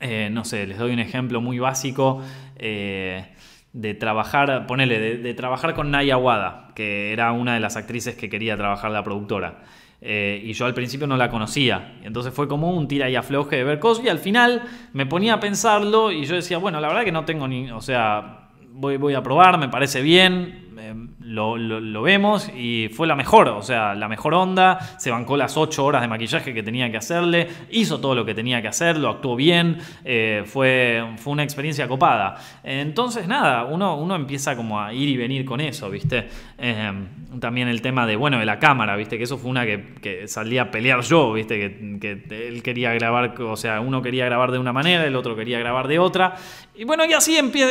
[0.00, 2.22] eh, no sé, les doy un ejemplo muy básico.
[2.56, 3.24] Eh,
[3.72, 8.28] de trabajar, ponele, de, trabajar con Naya Wada, que era una de las actrices que
[8.28, 9.62] quería trabajar la productora.
[10.02, 11.94] y yo al principio no la conocía.
[12.02, 14.04] Entonces fue como un tira y afloje de ver cosas.
[14.04, 17.24] Y al final me ponía a pensarlo y yo decía, bueno, la verdad que no
[17.24, 17.70] tengo ni.
[17.70, 18.39] O sea,
[18.80, 23.62] voy, voy a probar, me parece bien, eh, lo, vemos y fue la mejor, o
[23.62, 27.48] sea, la mejor onda, se bancó las 8 horas de maquillaje que tenía que hacerle,
[27.70, 31.86] hizo todo lo que tenía que hacer, lo actuó bien, eh, fue, fue una experiencia
[31.86, 32.36] copada.
[32.64, 36.28] Entonces, nada, uno, uno empieza como a ir y venir con eso, ¿viste?
[36.56, 36.92] Eh,
[37.38, 39.18] también el tema de, bueno, de la cámara, ¿viste?
[39.18, 41.58] Que eso fue una que, que salía a pelear yo, ¿viste?
[41.58, 45.36] Que, que, él quería grabar, o sea, uno quería grabar de una manera, el otro
[45.36, 46.36] quería grabar de otra.
[46.74, 47.70] Y bueno, y así empieza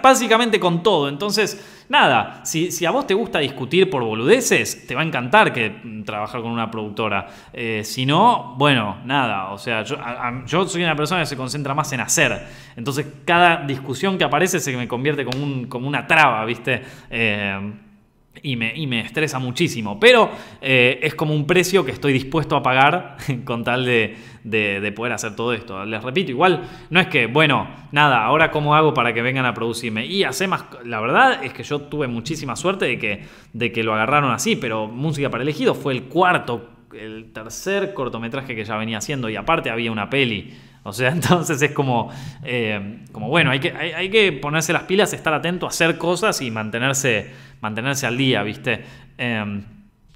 [0.00, 1.08] básicamente con todo.
[1.08, 6.02] Entonces, nada, si, a vos te gusta discutir por boludeces, te va a encantar que
[6.04, 7.26] trabajar con una productora.
[7.52, 9.50] Eh, si no, bueno, nada.
[9.50, 12.46] O sea, yo, soy una persona que se concentra más en hacer.
[12.76, 16.82] Entonces, cada discusión que aparece se me convierte como, un, como una traba, ¿viste?
[17.10, 17.72] Eh,
[18.42, 19.98] y me, y me, estresa muchísimo.
[19.98, 24.92] Pero eh, es como un precio que estoy dispuesto a pagar con tal de, de,
[24.92, 25.84] poder hacer todo esto.
[25.84, 29.54] Les repito, igual no es que, bueno, nada, ahora cómo hago para que vengan a
[29.54, 30.06] producirme.
[30.06, 30.64] Y hace más.
[30.84, 34.56] La verdad es que yo tuve muchísima suerte de que, de que lo agarraron así,
[34.56, 39.28] pero Música para Elegido fue el cuarto, el tercer cortometraje que ya venía haciendo.
[39.28, 40.54] Y aparte había una peli.
[40.84, 42.10] O sea, entonces es como,
[42.44, 46.50] eh, como bueno, hay que, hay, que ponerse las pilas, estar atento, hacer cosas y
[46.50, 48.84] mantenerse, mantenerse al día, ¿viste?
[49.18, 49.64] Em,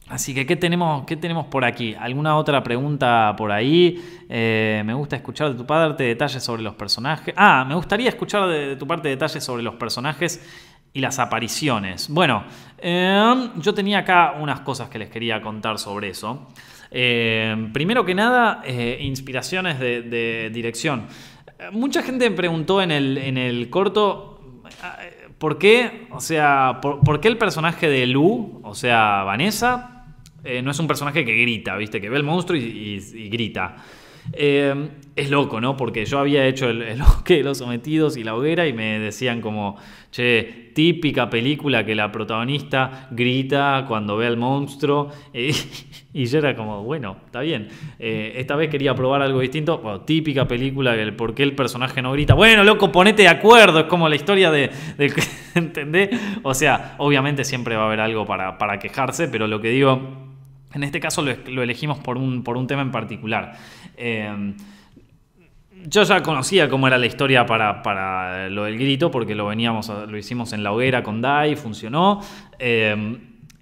[0.08, 1.94] así que, ¿qué tenemos, ¿qué tenemos por aquí?
[1.94, 3.98] ¿Alguna otra pregunta por ahí?
[4.28, 7.34] Eh, me gusta escuchar de tu parte detalles sobre los personajes.
[7.36, 10.44] Ah, me gustaría escuchar de, tu parte detalles sobre los personajes
[10.92, 12.08] y las apariciones.
[12.10, 12.44] Bueno,
[12.76, 16.46] em, yo tenía acá unas cosas que les quería contar sobre eso.
[16.90, 21.06] Eh, primero que nada, eh, inspiraciones de, dirección.
[21.72, 24.62] Mucha gente me preguntó en el, en el corto
[25.02, 29.94] eh, por qué, o sea, por, qué el personaje de Lu, o sea, Vanessa,
[30.62, 32.00] no es un personaje que grita, ¿viste?
[32.00, 33.76] Que ve el monstruo y, grita.
[34.32, 35.76] Es loco, ¿no?
[35.76, 39.40] Porque yo había hecho el, el de los sometidos y la hoguera y me decían
[39.40, 39.76] como,
[40.10, 45.10] che, típica película que la protagonista grita cuando ve al monstruo.
[45.32, 47.68] y yo era como, bueno, está bien.
[47.98, 50.02] Eh, esta vez quería probar algo distinto.
[50.06, 52.34] típica película el por qué el personaje no grita.
[52.34, 53.80] Bueno, loco, ponete de acuerdo.
[53.80, 54.70] Es como la historia de.
[55.56, 56.10] ¿Entendés?
[56.44, 60.27] O sea, obviamente siempre va a haber algo para, para quejarse, pero lo que digo.
[60.74, 63.56] En este caso lo, elegimos por un, por un tema en particular.
[63.96, 64.54] Eh,
[65.86, 70.18] yo ya conocía cómo era la historia para, lo del grito, porque lo veníamos, lo
[70.18, 72.20] hicimos en la hoguera con Dai, funcionó.
[72.58, 73.18] Eh,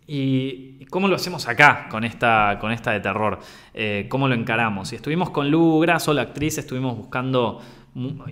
[0.06, 3.40] y cómo lo hacemos acá con esta, con esta de terror,
[3.74, 4.92] eh, cómo lo encaramos.
[4.92, 7.60] Y estuvimos con Lu Grasso, la actriz, estuvimos buscando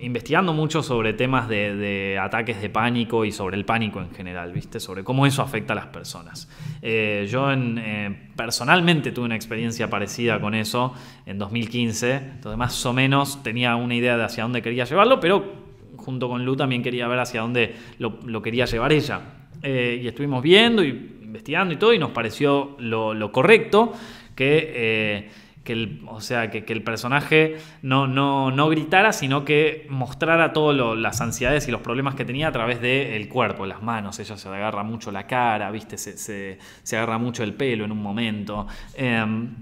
[0.01, 4.79] investigando mucho sobre temas de, ataques de pánico y sobre el pánico en general, ¿viste?
[4.79, 6.47] Sobre cómo eso afecta a las personas.
[6.83, 10.93] Eh, yo eh, personalmente tuve una experiencia parecida con eso
[11.25, 15.65] en 2015, entonces más o menos tenía una idea de hacia dónde quería llevarlo, pero
[15.97, 19.21] junto con Lu también quería ver hacia dónde lo, quería llevar ella.
[19.63, 20.89] Eh, y estuvimos viendo y
[21.23, 23.93] investigando y todo y nos pareció lo, lo correcto
[24.35, 30.53] que que el, o sea, que, el personaje no, no, no, gritara, sino que mostrara
[30.53, 34.19] todas las ansiedades y los problemas que tenía a través del cuerpo, las manos.
[34.19, 35.97] Ella se agarra mucho la cara, ¿viste?
[35.97, 36.59] Se,
[36.93, 38.67] agarra mucho el pelo en un momento.
[38.95, 39.55] Em,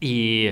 [0.00, 0.48] y,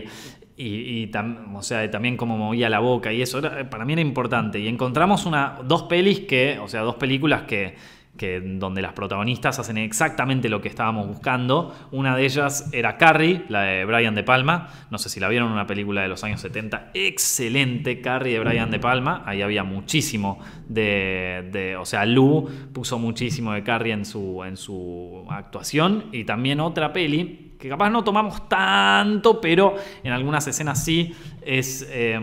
[0.57, 1.11] y,
[1.53, 4.61] o sea, también como movía la boca y eso para mí era importante.
[4.61, 7.75] Y encontramos una, dos pelis que, o sea, dos películas que
[8.17, 11.75] que donde las protagonistas hacen exactamente lo que estábamos buscando.
[11.91, 14.69] Una de ellas era Carrie, la de Brian De Palma.
[14.91, 16.91] No sé si la vieron, una película de los años 70.
[16.95, 19.23] Excelente Carrie de Brian De Palma.
[19.27, 25.27] Ahí había muchísimo de, o sea, Lou puso muchísimo de Carrie en su, en su
[25.29, 26.05] actuación.
[26.13, 29.75] Y también otra peli que capaz no tomamos tanto, pero
[30.05, 31.87] en algunas escenas sí es...
[31.91, 32.21] Eh,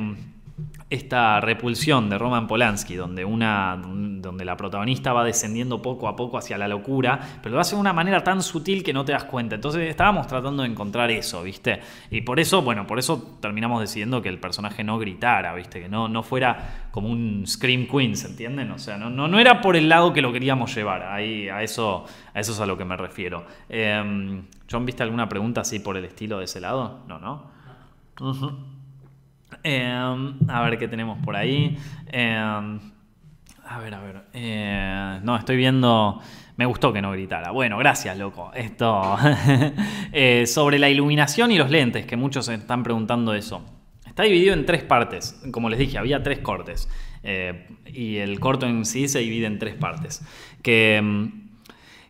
[0.92, 6.38] esta repulsión de Roman Polanski, donde, una, donde la protagonista va descendiendo poco a poco
[6.38, 9.24] hacia la locura, pero lo hace de una manera tan sutil que no te das
[9.24, 9.56] cuenta.
[9.56, 11.80] Entonces estábamos tratando de encontrar eso, ¿viste?
[12.10, 15.80] Y por eso, bueno, por eso terminamos decidiendo que el personaje no gritara, ¿viste?
[15.80, 18.70] Que no, no fuera como un Scream Queen, ¿se entienden?
[18.72, 22.06] O sea, no, no, era por el lado que lo queríamos llevar, ahí, a, eso,
[22.34, 23.46] a eso es a lo que me refiero.
[23.70, 27.00] Eh, John, ¿viste alguna pregunta así por el estilo de ese lado?
[27.08, 27.50] No, ¿no?
[29.64, 31.78] Em, a ver qué tenemos por ahí.
[32.08, 32.80] Em,
[33.72, 34.24] a ver, a ver.
[34.34, 36.20] Eh, no, estoy viendo.
[36.58, 37.52] Me gustó que no gritara.
[37.52, 38.52] Bueno, gracias, loco.
[38.54, 39.18] Esto.
[40.14, 43.64] Eh, sobre la iluminación y los lentes, que muchos están preguntando eso.
[44.06, 45.42] Está dividido en tres partes.
[45.52, 46.90] Como les dije, había tres cortes.
[47.24, 50.22] Eh, y el corto en sí se divide en tres partes.
[50.62, 51.42] Que em,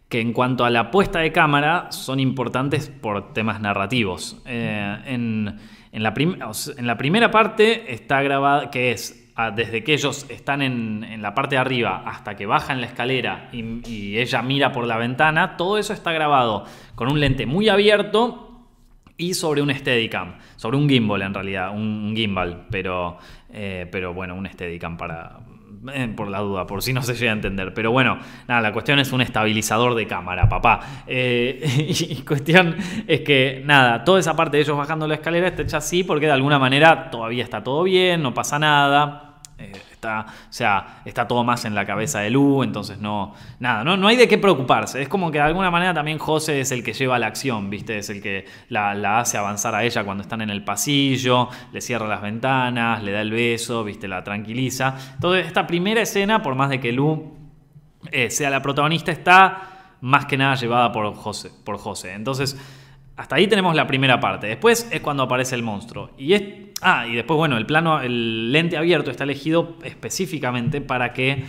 [0.09, 4.41] que en cuanto a la puesta de cámara son importantes por temas narrativos.
[4.45, 5.57] en,
[5.91, 11.33] en la, primera parte está grabada, que es ah, desde que ellos están en, la
[11.33, 15.77] parte de arriba hasta que bajan la escalera y, ella mira por la ventana, todo
[15.77, 18.47] eso está grabado con un lente muy abierto
[19.17, 23.17] y sobre un Steadicam, sobre un gimbal en realidad, un, gimbal, pero,
[23.51, 25.39] eh, pero bueno, un Steadicam para,
[25.93, 27.73] eh, por la duda, por si no se llega a entender.
[27.73, 31.03] Pero bueno, nada, la cuestión es un estabilizador de cámara, papá.
[31.07, 32.75] Eh, y, cuestión
[33.07, 36.25] es que, nada, toda esa parte de ellos bajando la escalera está hecha así porque
[36.25, 39.30] de alguna manera todavía está todo bien, no pasa nada.
[39.61, 39.71] Eh,
[40.01, 43.97] Está, o sea, está todo más en la cabeza de Lu, entonces no, nada, no,
[43.97, 44.99] no hay de qué preocuparse.
[44.99, 47.99] Es como que de alguna manera también José es el que lleva la acción, ¿viste?
[47.99, 52.07] Es el que la, hace avanzar a ella cuando están en el pasillo, le cierra
[52.07, 54.07] las ventanas, le da el beso, ¿viste?
[54.07, 54.95] La tranquiliza.
[55.13, 57.37] Entonces, esta primera escena, por más de que Lu
[58.11, 61.51] eh, sea la protagonista, está más que nada llevada por José.
[61.63, 62.13] Por José.
[62.13, 62.57] Entonces,
[63.17, 64.47] hasta ahí tenemos la primera parte.
[64.47, 66.09] Después es cuando aparece el monstruo.
[66.17, 66.41] Y es,
[66.81, 71.43] ah, y después, bueno, el plano, el lente abierto está elegido específicamente para que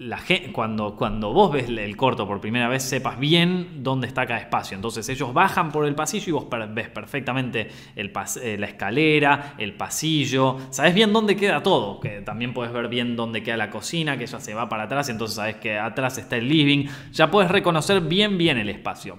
[0.00, 4.24] la gente, cuando, cuando vos ves el corto por primera vez, sepas bien dónde está
[4.24, 4.74] cada espacio.
[4.74, 10.56] Entonces ellos bajan por el pasillo y vos ves perfectamente eh, la escalera, el pasillo.
[10.70, 12.00] Sabes bien dónde queda todo.
[12.00, 15.10] Que también puedes ver bien dónde queda la cocina, que ella se va para atrás.
[15.10, 16.86] Entonces sabes que atrás está el living.
[17.12, 19.18] Ya puedes reconocer bien, bien el espacio.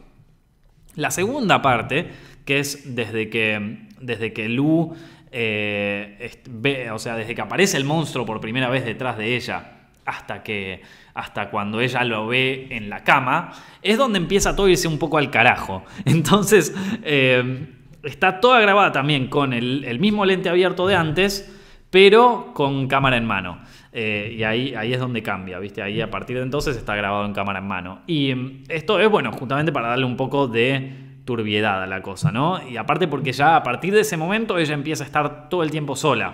[0.96, 2.10] La segunda parte,
[2.44, 4.96] que es desde que, desde que Lu
[5.32, 10.44] eh, o sea, desde que aparece el monstruo por primera vez detrás de ella hasta
[10.44, 10.82] que
[11.14, 15.18] hasta cuando ella lo ve en la cama, es donde empieza todo irse un poco
[15.18, 15.84] al carajo.
[16.06, 17.68] Entonces, eh,
[18.04, 21.54] está toda grabada también con el, mismo lente abierto de antes,
[21.90, 23.60] pero con cámara en mano.
[23.94, 25.82] Eh, y ahí, ahí es donde cambia, ¿viste?
[25.82, 28.02] Ahí a partir de entonces está grabado en cámara en mano.
[28.08, 32.62] Y mm, esto es, bueno, justamente para darle un poco de turbiedad la cosa, ¿no?
[32.68, 35.72] Y aparte porque ya a partir de ese momento ella empieza a estar todo el
[35.72, 36.34] tiempo sola.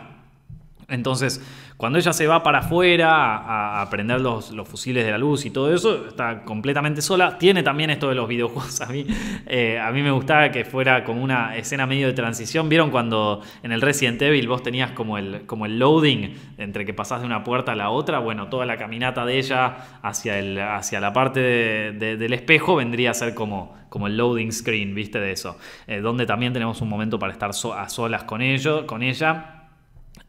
[0.88, 1.40] Entonces,
[1.78, 5.72] cuando ella se va para afuera a, prender los, fusiles de la luz y todo
[5.72, 7.38] eso, está completamente sola.
[7.38, 8.82] Tiene también esto de los videojuegos.
[8.88, 9.06] A mí,
[9.46, 12.68] eh, a mí me gustaba que fuera como una escena medio de transición.
[12.70, 16.94] ¿Vieron cuando en el Resident Evil vos tenías como el, como el loading entre que
[16.94, 18.20] pasás de una puerta a la otra?
[18.20, 23.13] Bueno, toda la caminata de ella hacia, el, hacia la parte del espejo vendría a
[23.13, 25.20] ser como, como el loading screen, ¿viste?
[25.20, 25.58] De eso.
[25.86, 29.68] Eh, donde también tenemos un momento para estar a solas con, ello, con ella.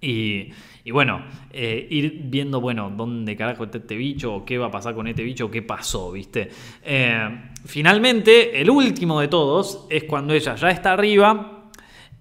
[0.00, 0.52] Y,
[0.88, 1.20] y bueno,
[1.52, 5.06] eh, ir viendo, bueno, dónde carajo está este bicho, o qué va a pasar con
[5.06, 6.48] este bicho, o qué pasó, ¿viste?
[6.82, 7.28] Eh,
[7.66, 11.68] finalmente, el último de todos es cuando ella ya está arriba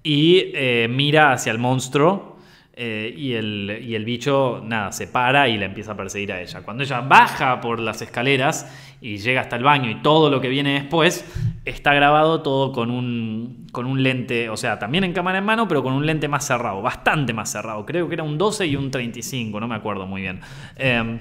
[0.03, 2.35] y eh, mira hacia el monstruo.
[2.77, 6.61] y, el, y el bicho, nada, se para y le empieza a perseguir a ella.
[6.61, 10.49] Cuando ella baja por las escaleras y llega hasta el baño y todo lo que
[10.49, 11.25] viene después,
[11.69, 15.67] está grabado todo con un, con un lente, o sea, también en cámara en mano,
[15.67, 17.85] pero con un lente más cerrado, bastante más cerrado.
[17.85, 20.39] Creo que era un 12 y un 35, no me acuerdo muy bien.
[20.75, 21.19] Em,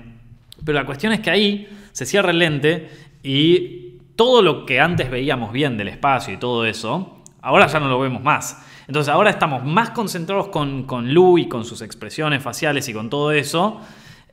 [0.64, 2.88] pero la cuestión es que ahí se cierra el lente
[3.22, 7.88] y todo lo que antes veíamos bien del espacio y todo eso, ahora ya no
[7.88, 8.64] lo vemos más.
[8.86, 13.32] Entonces ahora estamos más concentrados con, con y con sus expresiones faciales y con todo
[13.32, 13.80] eso.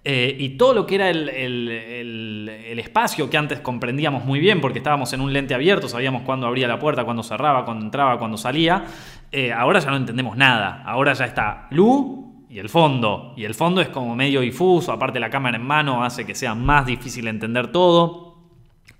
[0.05, 5.13] Eh, y todo lo que era el, espacio que antes comprendíamos muy bien porque estábamos
[5.13, 8.83] en un lente abierto, sabíamos cuándo abría la puerta, cuándo cerraba, cuándo entraba, cuándo salía,
[9.31, 10.83] eh, ahora ya no entendemos nada.
[10.85, 13.33] Ahora ya está Lu y el fondo.
[13.37, 16.53] Y el fondo es como medio difuso, aparte la cámara en mano hace que sea
[16.53, 18.37] más difícil entender todo.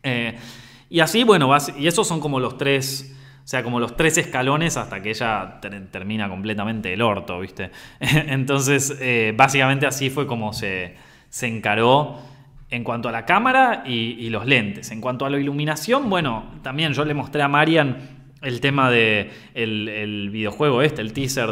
[0.02, 0.38] Eh,
[0.90, 4.78] y así, bueno, y esos son como los tres o sea, como los tres escalones
[4.78, 5.60] hasta que ella
[5.92, 7.72] termina completamente el orto, ¿viste?
[8.00, 10.96] Entonces, eh, básicamente así fue como se,
[11.30, 12.20] se, encaró
[12.70, 14.92] en cuanto a la cámara y, los lentes.
[14.92, 17.98] En cuanto a la iluminación, bueno, también yo le mostré a Marian
[18.42, 21.52] el tema de el, videojuego este, el teaser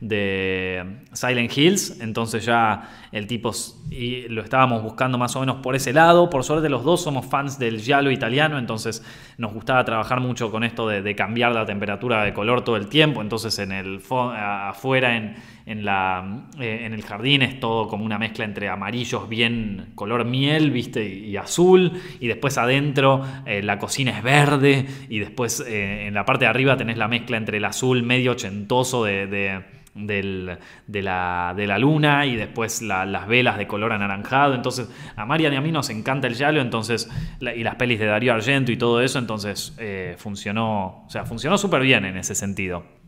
[0.00, 3.50] de, Silent Hills, entonces ya el tipo
[3.90, 6.30] y lo estábamos buscando más o menos por ese lado.
[6.30, 9.04] Por suerte los dos somos fans del giallo italiano, entonces
[9.36, 13.20] nos gustaba trabajar mucho con esto de, cambiar la temperatura de color todo el tiempo.
[13.20, 15.36] Entonces en el afuera en,
[15.66, 20.24] en, la, eh, en el jardín es todo como una mezcla entre amarillos bien color
[20.24, 22.00] miel, viste, y, azul.
[22.20, 26.50] Y después adentro eh, la cocina es verde y después eh, en la parte de
[26.50, 31.78] arriba tenés la mezcla entre el azul medio ochentoso de del, de, la, de, la,
[31.78, 34.54] luna y después las velas de color anaranjado.
[34.54, 37.08] Entonces, a Marian y a mí nos encanta el Yalo, entonces,
[37.40, 41.58] y las pelis de Darío Argento y todo eso, entonces eh, funcionó, o sea, funcionó
[41.58, 42.99] súper bien en ese sentido.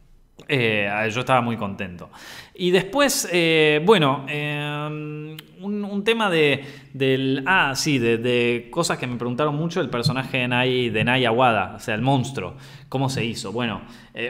[0.49, 2.11] Eh, yo estaba muy contento.
[2.55, 9.17] Y después, eh, bueno, eh, un, tema de, del, ah, sí, de, cosas que me
[9.17, 12.55] preguntaron mucho, el personaje de Nai, de Nai Aguada, o sea, el monstruo,
[12.89, 13.83] cómo se hizo, bueno,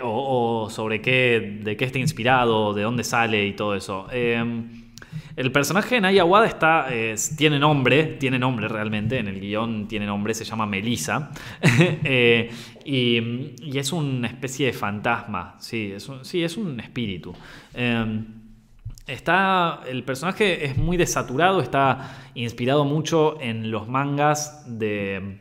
[0.03, 4.07] o, sobre qué, de qué está inspirado, de dónde sale y todo eso.
[5.37, 6.87] El personaje de Naya Wada
[7.37, 11.31] tiene nombre, tiene nombre realmente, en el guion tiene nombre, se llama Melissa.
[12.05, 12.51] Eh,
[12.85, 17.35] y, es una especie de fantasma, sí, es un, espíritu.
[17.75, 18.25] Em,
[19.07, 25.39] está, el personaje es muy desaturado, está inspirado mucho en los mangas de,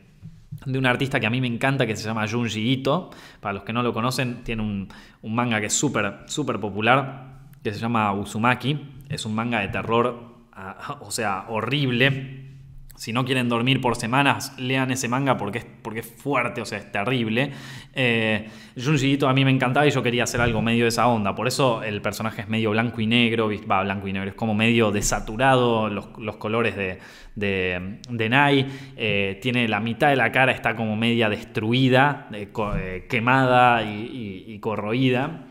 [0.64, 3.10] de un artista que a mí me encanta que se llama Junji Ito.
[3.40, 4.88] Para los que no lo conocen, tiene un,
[5.22, 7.31] un manga que es súper, súper popular
[7.62, 8.78] que se llama Uzumaki.
[9.08, 12.48] Es un manga de terror, ah, o sea, horrible.
[12.94, 16.64] Si no quieren dormir por semanas, lean ese manga porque es, porque es fuerte, o
[16.64, 17.50] sea, es terrible.
[17.94, 18.48] Eh,
[18.80, 21.34] Junji Ito a mí me encantaba y yo quería hacer algo medio de esa onda.
[21.34, 24.54] Por eso el personaje es medio blanco y negro, va, blanco y negro, es como
[24.54, 27.00] medio desaturado los, colores de,
[27.34, 28.66] de, Nai.
[28.96, 35.46] Eh, tiene la mitad de la cara, está como media destruida, eh, quemada y, corroída.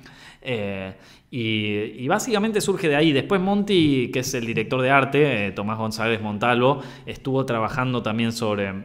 [1.34, 3.14] Y, básicamente surge de ahí.
[3.14, 8.34] Después Monty, que es el director de arte, eh, Tomás González Montalvo, estuvo trabajando también
[8.34, 8.84] sobre,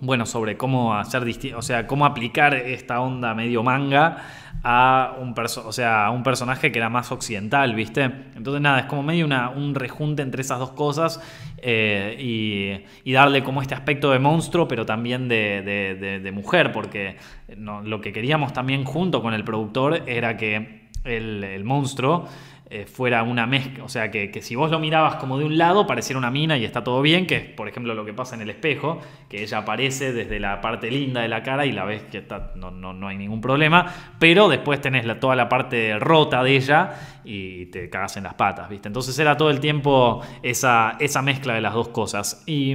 [0.00, 1.22] bueno, sobre cómo hacer,
[1.54, 4.24] o sea, cómo aplicar esta onda medio manga
[4.62, 8.04] a un, o sea, a un personaje que era más occidental, ¿viste?
[8.04, 11.20] Entonces nada, es como medio una, un rejunte entre esas dos cosas
[11.58, 17.18] eh, y, darle como este aspecto de monstruo, pero también de, mujer, porque
[17.58, 22.26] lo que queríamos también junto con el productor era que el, monstruo
[22.70, 25.86] eh, fuera una mezcla, o sea, que, si vos lo mirabas como de un lado
[25.86, 28.40] pareciera una mina y está todo bien, que es por ejemplo lo que pasa en
[28.40, 32.02] el espejo, que ella aparece desde la parte linda de la cara y la ves
[32.04, 36.42] que está, no, no, hay ningún problema, pero después tenés la, toda la parte rota
[36.42, 38.88] de ella y te cagas en las patas, ¿viste?
[38.88, 42.42] Entonces era todo el tiempo esa, esa mezcla de las dos cosas.
[42.46, 42.74] Y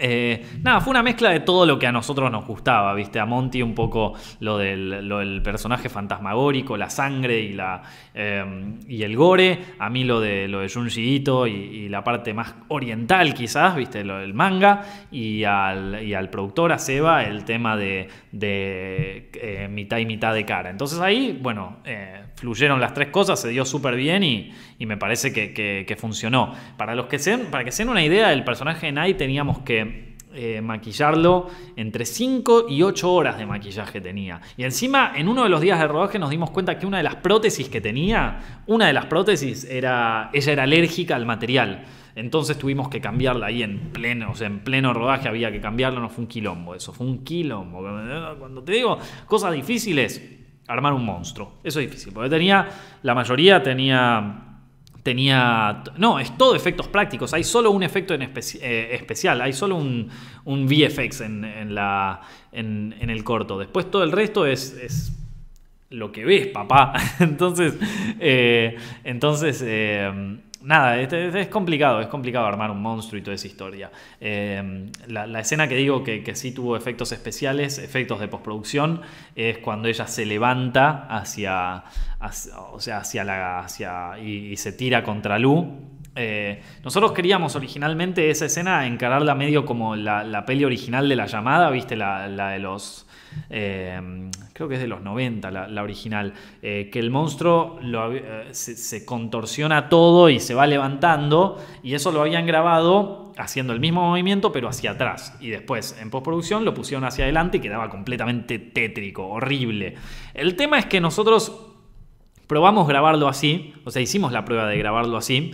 [0.00, 3.20] eh, nada, fue una mezcla de todo lo que a nosotros nos gustaba, ¿viste?
[3.20, 7.82] A Monty un poco lo del, personaje fantasmagórico, la sangre y, la,
[8.14, 8.44] eh,
[8.88, 9.58] y el gore.
[9.78, 14.04] A mí lo de, lo de Junji Ito y, la parte más oriental quizás, ¿viste?
[14.04, 14.82] Lo del manga.
[15.10, 20.44] Y al, y al productor, a Seba, el tema de, eh, mitad y mitad de
[20.44, 20.70] cara.
[20.70, 21.78] Entonces ahí, bueno,
[22.40, 26.54] fluyeron las tres cosas, se dio súper bien y, me parece que, funcionó.
[26.78, 29.58] Para, los que sean, para que se den una idea, el personaje de Nai teníamos
[29.58, 34.40] que eh, maquillarlo entre 5 y 8 horas de maquillaje tenía.
[34.56, 37.02] Y encima, en uno de los días de rodaje nos dimos cuenta que una de
[37.02, 41.84] las prótesis que tenía, una de las prótesis era, ella era alérgica al material.
[42.14, 46.00] Entonces tuvimos que cambiarla ahí en pleno, o sea, en pleno rodaje había que cambiarlo,
[46.00, 47.80] no fue un quilombo, eso fue un quilombo.
[48.38, 50.39] Cuando te digo cosas difíciles,
[50.72, 51.54] armar un monstruo.
[51.64, 52.68] Eso es difícil, porque tenía,
[53.02, 54.46] la mayoría tenía
[55.02, 55.82] tenía.
[55.96, 57.32] No, es todo efectos prácticos.
[57.34, 59.40] Hay solo un efecto en eh, especial.
[59.40, 60.10] Hay solo un,
[60.44, 62.20] VFX en, la,
[62.52, 63.58] en, el corto.
[63.58, 65.12] Después todo el resto es, es
[65.90, 66.94] lo que ves, papá.
[67.20, 67.76] entonces,
[68.20, 73.90] eh, entonces eh, nada, es, complicado, es complicado armar un monstruo y toda esa historia.
[74.20, 79.02] Eh, la, escena que digo que, sí tuvo efectos especiales, efectos de postproducción,
[79.34, 81.84] es cuando ella se levanta hacia,
[82.72, 85.90] o sea, hacia la, hacia, y, se tira contra Lu.
[86.16, 91.70] Eh, nosotros queríamos originalmente esa escena encararla medio como la, peli original de la llamada,
[91.70, 93.06] viste, la de los
[93.48, 99.04] eh, creo que es de los 90 la, original, eh, que el monstruo eh, se,
[99.04, 104.52] contorsiona todo y se va levantando, y eso lo habían grabado haciendo el mismo movimiento,
[104.52, 105.34] pero hacia atrás.
[105.40, 109.94] Y después, en postproducción, lo pusieron hacia adelante y quedaba completamente tétrico, horrible.
[110.34, 111.68] El tema es que nosotros
[112.46, 115.52] probamos grabarlo así, o sea, hicimos la prueba de grabarlo así,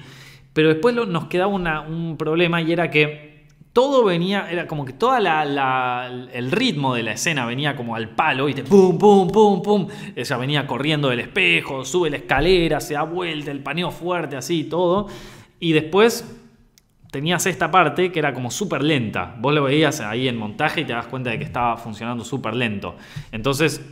[0.53, 3.36] pero después lo, nos quedaba un problema y era que
[3.77, 8.47] todo venía, era como que todo el ritmo de la escena venía como al palo,
[8.47, 8.63] ¿viste?
[8.63, 9.87] Pum, pum, pum, pum.
[10.17, 14.65] Ella venía corriendo del espejo, sube la escalera, se da vuelta, el paneo fuerte, así,
[14.65, 15.09] todo.
[15.61, 16.39] Y después
[17.11, 19.37] tenías esta parte que era como súper lenta.
[19.41, 22.57] Vos lo veías ahí en montaje y te das cuenta de que estaba funcionando súper
[22.57, 22.97] lento.
[23.31, 23.85] Entonces,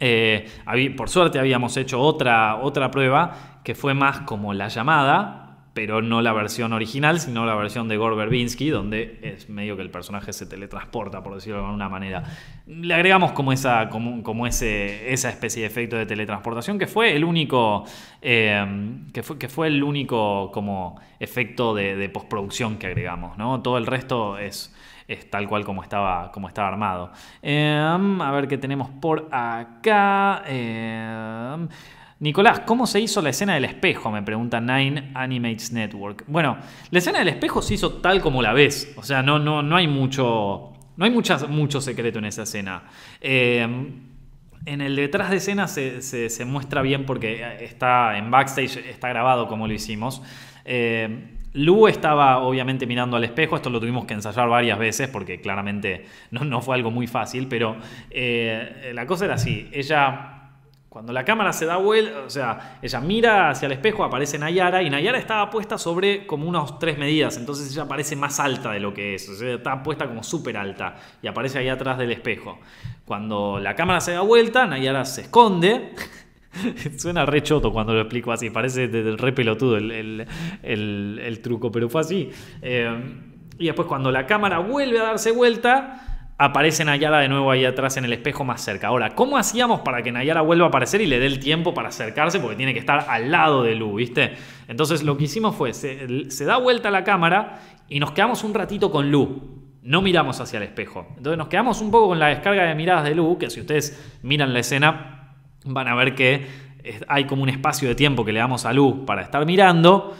[0.00, 0.48] eh,
[0.96, 5.43] por suerte habíamos hecho otra, otra prueba que fue más como la llamada,
[5.74, 9.82] pero no la versión original, sino la versión de Gore Verbinski, donde es medio que
[9.82, 12.22] el personaje se teletransporta, por decirlo de alguna manera.
[12.66, 17.16] Le agregamos como esa, como, como ese, esa especie de efecto de teletransportación, que fue
[17.16, 17.84] el único,
[18.22, 18.64] eh,
[19.12, 23.60] que, fue, que fue el único como efecto de, de, postproducción que agregamos, ¿no?
[23.60, 24.72] Todo el resto es,
[25.08, 27.10] es tal cual como estaba, como estaba armado.
[27.42, 30.44] Eh, a ver qué tenemos por acá.
[30.46, 31.66] Eh,
[32.24, 34.10] Nicolás, ¿cómo se hizo la escena del espejo?
[34.10, 36.24] Me pregunta Nine Animates Network.
[36.26, 36.56] Bueno,
[36.90, 38.94] la escena del espejo se hizo tal como la ves.
[38.96, 40.72] O sea, no, no, no hay mucho.
[40.96, 42.84] No hay mucha, mucho secreto en esa escena.
[43.20, 43.60] Eh,
[44.64, 49.10] en el detrás de escena se, se, se, muestra bien porque está en backstage, está
[49.10, 50.22] grabado como lo hicimos.
[50.64, 55.42] Eh, Lu estaba obviamente mirando al espejo, esto lo tuvimos que ensayar varias veces porque
[55.42, 57.76] claramente no, no fue algo muy fácil, pero
[58.10, 60.33] eh, la cosa era así, ella
[60.94, 64.80] cuando la cámara se da vuelta, o sea, ella mira hacia el espejo, aparece Nayara
[64.80, 68.78] y Nayara estaba puesta sobre como unas tres medidas, entonces ella parece más alta de
[68.78, 72.12] lo que es, o sea, está puesta como súper alta y aparece ahí atrás del
[72.12, 72.60] espejo.
[73.04, 75.96] Cuando la cámara se da vuelta, Nayara se esconde.
[76.96, 80.26] Suena re choto cuando lo explico así, parece re pelotudo el, el,
[80.62, 82.30] el, el truco, pero fue así.
[82.62, 82.88] Eh,
[83.58, 87.96] y después cuando la cámara vuelve a darse vuelta, aparece Nayara de nuevo ahí atrás
[87.96, 88.88] en el espejo más cerca.
[88.88, 91.88] Ahora, ¿cómo hacíamos para que Nayara vuelva a aparecer y le dé el tiempo para
[91.88, 92.40] acercarse?
[92.40, 94.34] Porque tiene que estar al lado de Lu, ¿viste?
[94.68, 98.54] Entonces lo que hicimos fue, se, se da vuelta la cámara y nos quedamos un
[98.54, 99.62] ratito con Lu.
[99.82, 101.06] No miramos hacia el espejo.
[101.16, 104.18] Entonces nos quedamos un poco con la descarga de miradas de Lu, que si ustedes
[104.22, 106.46] miran la escena, van a ver que
[107.08, 110.14] hay como un espacio de tiempo que le damos a Lu para estar mirando.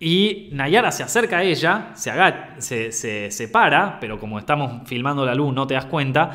[0.00, 5.66] Y Nayara se acerca a ella, se, para, pero como estamos filmando la luz no
[5.66, 6.30] te das cuenta.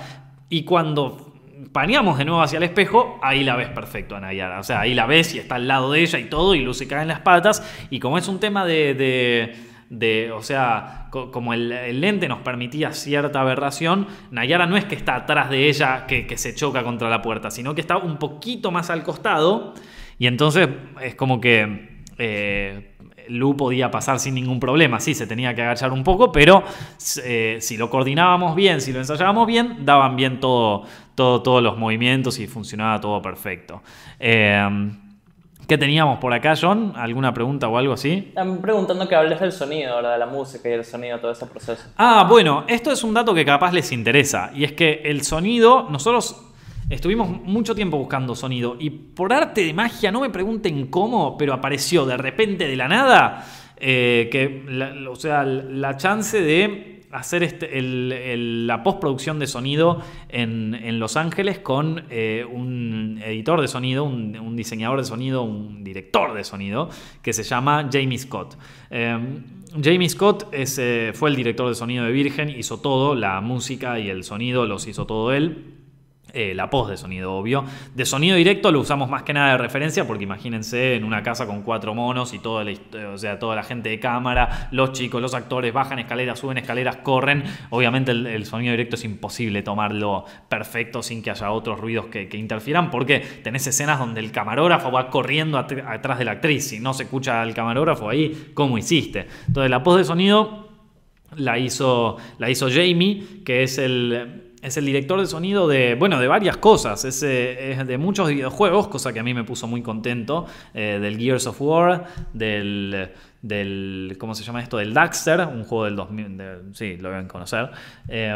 [0.49, 1.33] Y cuando
[1.71, 4.59] paneamos de nuevo hacia el espejo, ahí la ves perfecto a Nayara.
[4.59, 6.77] O sea, ahí la ves y está al lado de ella y todo, y Luz
[6.77, 7.87] se cae en las patas.
[7.89, 9.55] Y como es un tema de,
[10.35, 15.15] o sea, co como el, lente nos permitía cierta aberración, Nayara no es que está
[15.15, 18.71] atrás de ella que, que se choca contra la puerta, sino que está un poquito
[18.71, 19.73] más al costado.
[20.19, 20.67] Y entonces
[21.01, 22.03] es como que...
[22.17, 22.89] Eh,
[23.29, 26.63] Lu podía pasar sin ningún problema, sí, se tenía que agachar un poco, pero
[27.23, 30.83] eh, si lo coordinábamos bien, si lo ensayábamos bien, daban bien todo,
[31.15, 33.81] todo, todos los movimientos y funcionaba todo perfecto.
[34.19, 34.91] Eh,
[35.67, 36.93] ¿Qué teníamos por acá, John?
[36.95, 38.25] ¿Alguna pregunta o algo así?
[38.27, 40.13] Están preguntando que hables del sonido, ¿verdad?
[40.13, 41.83] de la música y el sonido, todo ese proceso.
[41.95, 45.87] Ah, bueno, esto es un dato que capaz les interesa, y es que el sonido,
[45.89, 46.52] nosotros
[46.89, 51.53] Estuvimos mucho tiempo buscando sonido y por arte de magia, no me pregunten cómo, pero
[51.53, 53.45] apareció de repente de la nada,
[53.77, 60.73] eh, que, la, o sea, la chance de hacer este, la postproducción de sonido en,
[60.73, 66.33] en Los Ángeles con eh, un editor de sonido, un, diseñador de sonido, un director
[66.33, 66.89] de sonido,
[67.21, 68.57] que se llama Jamie Scott.
[68.89, 69.17] Eh,
[69.81, 70.53] Jamie Scott
[71.13, 74.87] fue el director de sonido de Virgen, hizo todo, la música y el sonido los
[74.87, 75.82] hizo todo él.
[76.35, 77.63] Eh, la post de sonido, obvio.
[77.93, 81.45] De sonido directo lo usamos más que nada de referencia, porque imagínense en una casa
[81.45, 82.73] con cuatro monos y toda la,
[83.13, 86.97] o sea, toda la gente de cámara, los chicos, los actores bajan escaleras, suben escaleras,
[86.97, 87.43] corren.
[87.69, 92.89] Obviamente el, sonido directo es imposible tomarlo perfecto sin que haya otros ruidos que, interfieran,
[92.89, 96.67] porque tenés escenas donde el camarógrafo va corriendo at atrás de la actriz.
[96.67, 99.27] Si no se escucha al camarógrafo ahí, ¿cómo hiciste?
[99.47, 100.69] Entonces la post de sonido
[101.35, 106.19] la hizo, la hizo Jamie, que es el es el director de sonido de, bueno,
[106.19, 107.03] de varias cosas.
[107.03, 110.47] Es, eh, es de muchos videojuegos, cosa que a mí me puso muy contento.
[110.73, 113.09] eh, del Gears of War, del,
[113.43, 114.77] del, ¿cómo se llama esto?
[114.77, 117.69] Del Daxter, un juego del 2000, de- sí, lo deben conocer.
[118.07, 118.33] Eh,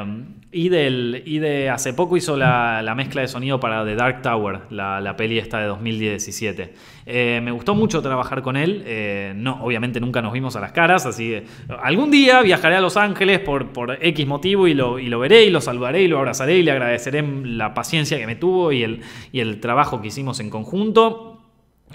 [0.52, 4.22] y, del, y de hace poco hizo la, la mezcla de sonido para The Dark
[4.22, 6.74] Tower, la, la peli esta de 2017.
[7.06, 8.84] Eh, me gustó mucho trabajar con él.
[8.86, 11.46] eh, no, obviamente nunca nos vimos a las caras, así que
[11.82, 15.46] algún día viajaré a Los Ángeles por, por X motivo y lo, y lo veré
[15.46, 18.84] y lo saludaré y lo abrazaré y le agradeceré la paciencia que me tuvo y
[18.84, 19.00] el,
[19.32, 21.37] y el trabajo que hicimos en conjunto.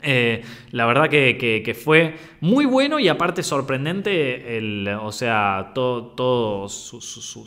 [0.02, 0.42] Eh,
[0.72, 1.36] la verdad que,
[1.74, 7.44] fue muy bueno y aparte sorprendente el, o sea, todo, todo su, su- su-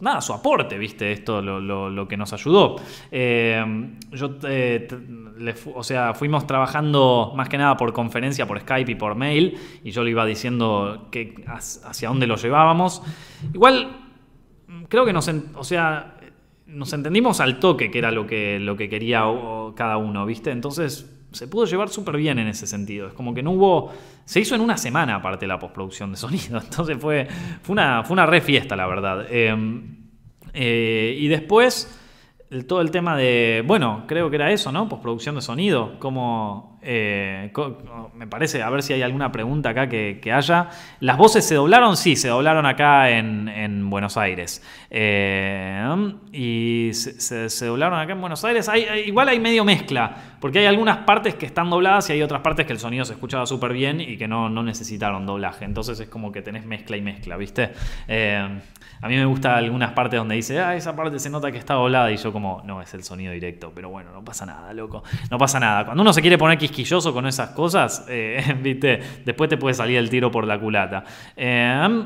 [0.00, 2.76] nada, su aporte, viste, esto lo, lo- lo que nos ayudó.
[3.10, 3.64] Eh,
[4.12, 4.86] yo, eh,
[5.74, 9.90] o sea, fuimos trabajando más que nada por conferencia, por Skype y por mail, y
[9.90, 13.02] yo le iba diciendo que, hacia dónde lo llevábamos.
[13.52, 13.96] Igual,
[14.88, 16.14] creo que nos, o sea,
[16.66, 19.24] nos entendimos al toque que era lo que, lo que quería
[19.74, 20.50] cada uno, ¿viste?
[20.50, 23.08] Entonces se pudo llevar súper bien en ese sentido.
[23.08, 23.92] Es como que no hubo...
[24.24, 26.60] Se hizo en una semana aparte la postproducción de sonido.
[26.60, 27.26] Entonces fue,
[27.62, 29.26] fue, una, fue una re fiesta, la verdad.
[29.30, 29.54] Eh,
[30.54, 31.94] eh, y después...
[32.66, 34.88] todo el tema de, bueno, creo que era eso, ¿no?
[34.88, 35.98] Postproducción de sonido.
[35.98, 37.52] Como, eh,
[38.14, 40.68] me parece, a ver si hay alguna pregunta acá que, que haya.
[41.00, 41.96] ¿Las voces se doblaron?
[41.96, 44.62] Sí, se doblaron acá en, en Buenos Aires.
[44.90, 48.68] Eh, y se, doblaron acá en Buenos Aires.
[48.68, 52.40] Hay- igual hay medio mezcla, porque hay algunas partes que están dobladas y hay otras
[52.42, 55.64] partes que el sonido se escuchaba súper bien y que no, no necesitaron doblaje.
[55.64, 57.70] Entonces es como que tenés mezcla y mezcla, ¿viste?
[58.06, 58.60] Eh,
[59.00, 61.74] a mí me gusta algunas partes donde dice, ah, esa parte se nota que está
[61.74, 65.04] doblada y yo como, no, es el sonido directo, pero bueno, no pasa nada, loco,
[65.30, 65.84] no pasa nada.
[65.84, 69.98] Cuando uno se quiere poner quisquilloso con esas cosas, eh, viste, después te puede salir
[69.98, 71.04] el tiro por la culata.
[71.36, 72.04] Eh,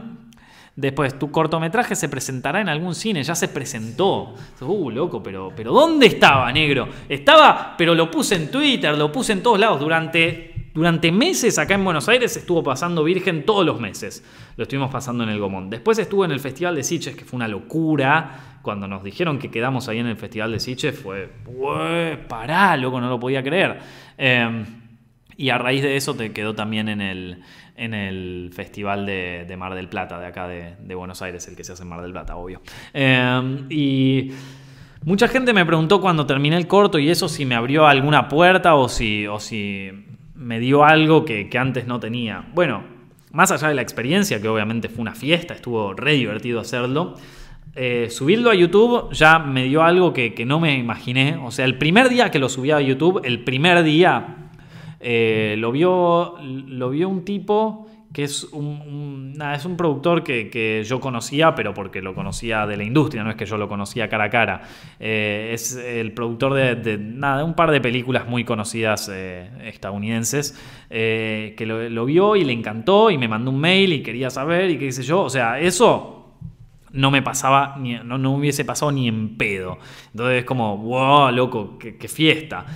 [0.75, 4.35] Después, tu cortometraje se presentará en algún cine, ya se presentó.
[4.63, 6.89] Uh, loco, pero, pero ¿dónde estaba, negro?
[7.11, 9.79] Estaba, pero lo puse en Twitter, lo puse en todos lados.
[9.79, 14.25] Durante, durante meses acá en Buenos Aires estuvo pasando Virgen todos los meses.
[14.57, 15.69] Lo estuvimos pasando en el Gomón.
[15.69, 18.59] Después estuvo en el Festival de Sitges, que fue una locura.
[18.63, 23.01] Cuando nos dijeron que quedamos ahí en el Festival de Sitges, fue, "Ué, pará, loco,
[23.01, 23.81] no lo podía creer.
[24.17, 24.65] Eh,
[25.37, 27.43] y a raíz de eso te quedó también en el,
[27.77, 31.73] en el Festival de, Mar del Plata, de acá de, Buenos Aires, el que se
[31.73, 32.63] hace en Mar del Plata, obvio.
[32.95, 34.31] Eh, y
[35.05, 38.75] mucha gente me preguntó cuando terminé el corto y eso si me abrió alguna puerta
[38.75, 39.91] o si, o si
[40.43, 42.45] me dio algo que, que antes no tenía.
[42.55, 42.83] Bueno,
[43.33, 47.15] más allá de la experiencia, que obviamente fue una fiesta, estuvo re divertido hacerlo.
[47.75, 51.39] eh, subirlo a YouTube ya me dio algo que, que no me imaginé.
[51.43, 54.51] O sea, el primer día que lo subí a YouTube, el primer día
[55.01, 60.51] eh, lo, vio, lo vio un tipo que es un, nada, es un productor que,
[60.51, 63.69] que yo conocía, pero porque lo conocía de la industria, no es que yo lo
[63.69, 64.63] conocía cara a cara.
[65.01, 70.59] Eh, es el productor de, nada, un par de películas muy conocidas eh, estadounidenses,
[70.91, 74.71] eh, que lo, vio y le encantó y me mandó un mail y quería saber
[74.71, 75.23] y qué sé yo.
[75.23, 76.19] O sea, eso
[76.91, 79.79] no me pasaba, ni, no, no hubiese pasado ni en pedo.
[80.11, 82.67] Entonces es como, wow, loco, qué, fiesta.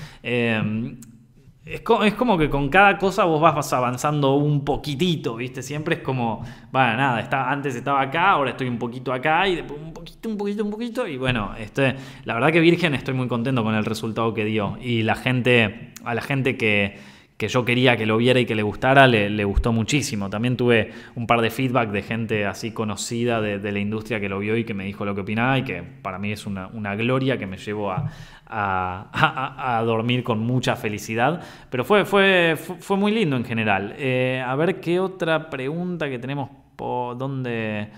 [1.66, 5.64] Es, es como que con cada cosa vos vas avanzando un poquitito, ¿viste?
[5.64, 9.56] Siempre es como, bueno, nada, está, antes estaba acá, ahora estoy un poquito acá y
[9.56, 11.08] después un poquito, un poquito, un poquito.
[11.08, 14.78] Y bueno, este, la verdad que Virgen estoy muy contento con el resultado que dio.
[14.80, 16.98] Y la gente, a la gente que,
[17.36, 20.30] que yo quería que lo viera y que le gustara, le, gustó muchísimo.
[20.30, 24.38] También tuve un par de feedback de gente así conocida de, la industria que lo
[24.38, 27.36] vio y que me dijo lo que opinaba y que para mí es una, gloria
[27.36, 27.92] que me llevo
[28.46, 31.42] a, dormir con mucha felicidad.
[31.68, 33.94] Pero fue, fue, fue, muy lindo en general.
[33.98, 37.90] Eh, a ver qué otra pregunta que tenemos por dónde...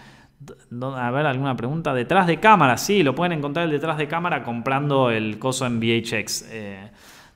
[0.68, 1.95] dó- A ver, alguna pregunta.
[1.95, 5.78] Detrás de cámara, sí, lo pueden encontrar el detrás de cámara comprando el coso en
[5.78, 6.49] VHX.
[6.51, 6.91] Eh,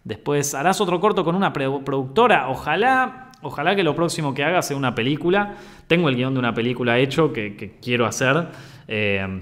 [0.04, 2.48] después, ¿harás otro corto con una productora?
[2.48, 5.56] Ojalá, ojalá que lo próximo que haga sea una película.
[5.86, 8.48] Tengo el guion de una película hecho que, que quiero hacer.
[8.88, 9.40] Eh,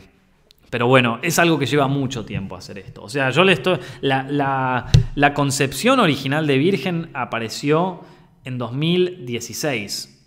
[0.70, 3.02] pero bueno, es algo que lleva mucho tiempo hacer esto.
[3.02, 3.78] O sea, yo le estoy.
[4.02, 4.86] La, la-
[5.16, 8.02] la concepción original de Virgen apareció
[8.44, 10.19] en 2016.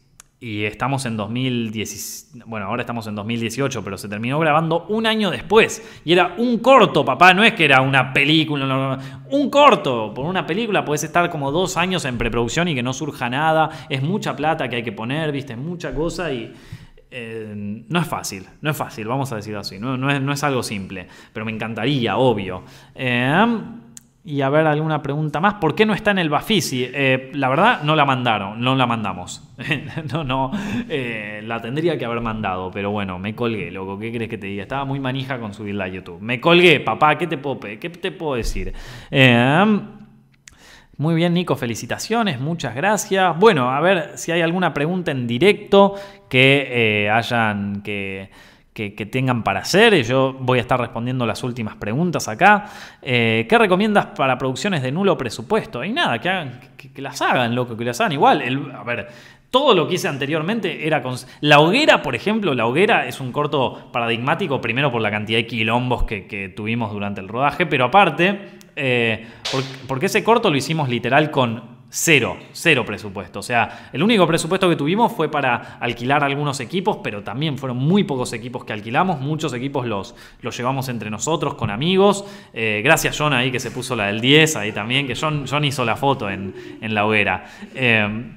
[0.44, 2.32] Y estamos en 2010.
[2.48, 6.02] Bueno, ahora estamos en 2018, pero se terminó grabando un año después.
[6.04, 7.34] Y era un corto, papá.
[7.34, 9.00] No es que era una película.
[9.32, 10.14] Un corto.
[10.14, 13.70] Por una película puedes estar como dos años en preproducción y que no surja nada.
[13.88, 16.54] Es mucha plata que hay que poner, viste, es mucha cosa y.
[17.10, 17.54] Eh,
[17.88, 20.44] no es fácil, no es fácil, vamos a decirlo así, no, no es, no es
[20.44, 22.64] algo simple, pero me encantaría, obvio.
[22.96, 23.46] Eh,
[24.26, 25.56] y a ver alguna pregunta más.
[25.56, 26.88] ¿Por qué no está en el Bafisi?
[26.94, 29.44] Eh, la verdad, no la mandaron, no la mandamos.
[30.14, 30.52] no, no,
[30.88, 34.00] eh, la tendría que haber mandado, pero bueno, me colgué, loco.
[34.00, 34.64] ¿Qué crees que te diga?
[34.64, 36.22] Estaba muy manija con subirla a YouTube.
[36.22, 38.74] Me colgué, papá, ¿qué te puedo, qué te puedo decir?
[39.12, 39.82] Eh,
[40.96, 43.38] muy bien, Nico, felicitaciones, muchas gracias.
[43.38, 45.96] Bueno, a ver si hay alguna pregunta en directo
[46.30, 48.30] que hayan que
[48.74, 50.04] que, tengan para hacer.
[50.04, 52.66] Yo voy a estar respondiendo las últimas preguntas acá.
[53.02, 55.84] Eh, ¿Qué recomiendas para producciones de nulo presupuesto?
[55.84, 58.72] Y nada, que, hagan, que, las hagan, loco, que las hagan igual.
[58.76, 59.08] a ver,
[59.52, 61.16] todo lo que hice anteriormente era con...
[61.42, 65.46] La hoguera, por ejemplo, La hoguera es un corto paradigmático, primero por la cantidad de
[65.46, 68.40] quilombos que, tuvimos durante el rodaje, pero aparte,
[68.76, 69.28] eh,
[69.88, 73.38] porque ese corto lo hicimos literal con Cero, cero presupuesto.
[73.38, 77.78] O sea, el único presupuesto que tuvimos fue para alquilar algunos equipos, pero también fueron
[77.78, 79.22] muy pocos equipos que alquilamos.
[79.22, 82.26] Muchos equipos los, los llevamos entre nosotros, con amigos.
[82.52, 85.66] Eh, gracias John ahí que se puso la del 10 ahí también, que John, John
[85.66, 87.46] hizo la foto en, la hoguera.
[87.76, 88.32] Eh,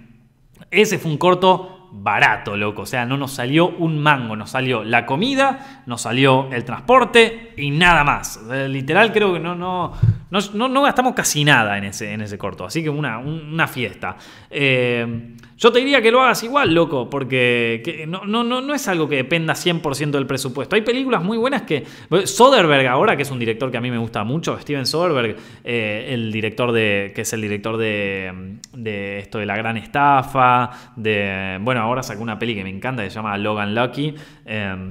[0.71, 2.83] ese fue un corto barato, loco.
[2.83, 7.55] O sea, no nos salió un mango, nos salió la comida, nos salió el transporte
[7.57, 8.41] y nada más.
[8.69, 9.93] literal creo que no, no,
[10.31, 12.65] no, no, gastamos casi nada en ese, en ese corto.
[12.65, 14.17] Así que una, una fiesta.
[14.51, 18.89] Eh, yo te diría que lo hagas igual, loco, porque no, no, no, no es
[18.89, 20.77] algo que dependa 100% del presupuesto.
[20.77, 21.85] Hay películas muy buenas que...
[22.25, 26.09] Soderbergh ahora, que es un director que a mí me gusta mucho, Steven Soderbergh, eh,
[26.11, 27.13] el director de...
[27.15, 31.59] que es el director de, de esto de La Gran Estafa, de...
[31.63, 34.15] Bueno, ahora sacó una peli que me encanta, que se llama Logan Lucky.
[34.45, 34.91] Eh,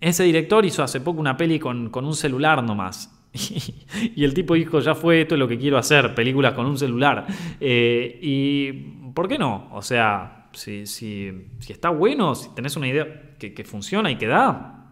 [0.00, 3.14] ese director hizo hace poco una peli con, con un celular nomás.
[4.14, 6.78] y el tipo dijo, ya fue, esto es lo que quiero hacer, películas con un
[6.78, 7.26] celular.
[7.60, 9.66] Eh, y ¿por qué no?
[9.72, 11.32] O sea, si, si,
[11.68, 14.84] está bueno, si tenés una idea que, funciona y que da,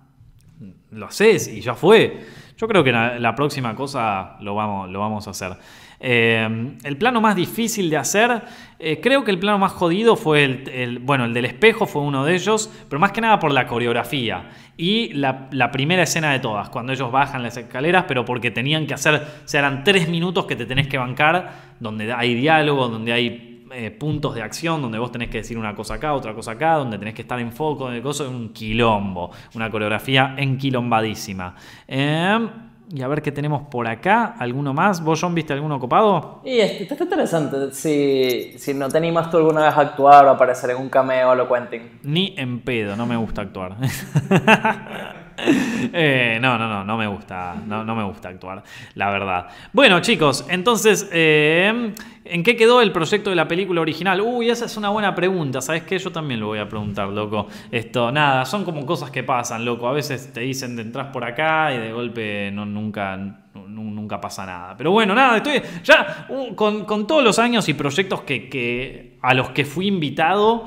[0.90, 2.26] lo haces y ya fue.
[2.56, 5.52] Yo creo que la, próxima cosa lo vamos, lo vamos a hacer.
[6.00, 8.42] Eh, el plano más difícil de hacer,
[8.80, 12.24] eh, creo que el plano más jodido fue el, bueno, el del espejo fue uno
[12.24, 16.40] de ellos, pero más que nada por la coreografía y la, la, primera escena de
[16.40, 20.46] todas, cuando ellos bajan las escaleras, pero porque tenían que hacer, se eran tres minutos
[20.46, 24.98] que te tenés que bancar, donde hay diálogo, donde hay eh, puntos de acción donde
[24.98, 27.52] vos tenés que decir una cosa acá, otra cosa acá, donde tenés que estar en
[27.52, 31.54] foco, de es un quilombo, una coreografía enquilombadísima.
[31.86, 32.48] Em,
[32.94, 34.36] y a ver qué tenemos por acá.
[34.38, 35.02] ¿Alguno más?
[35.02, 36.40] ¿Vos, John, viste alguno copado?
[36.44, 37.72] Y está interesante.
[37.72, 41.34] Si, si no te animas tú alguna vez a actuar o aparecer en un cameo,
[41.34, 41.98] lo cuenten.
[42.04, 43.76] Ni en pedo, no me gusta actuar.
[45.92, 48.62] Eh, no, no, no, no me gusta, no, no, me gusta actuar,
[48.94, 49.46] la verdad.
[49.72, 51.92] Bueno, chicos, entonces, eh,
[52.24, 54.20] ¿en qué quedó el proyecto de la película original?
[54.20, 55.98] Uy, esa es una buena pregunta, ¿sabes qué?
[55.98, 57.46] Yo también lo voy a preguntar, loco.
[57.70, 59.88] Esto, nada, son como cosas que pasan, loco.
[59.88, 63.16] A veces te dicen de entras por acá y de golpe no, nunca,
[63.54, 64.74] nunca pasa nada.
[64.76, 69.18] Pero bueno, nada, estoy ya uh, con, con todos los años y proyectos que, que
[69.22, 70.66] a los que fui invitado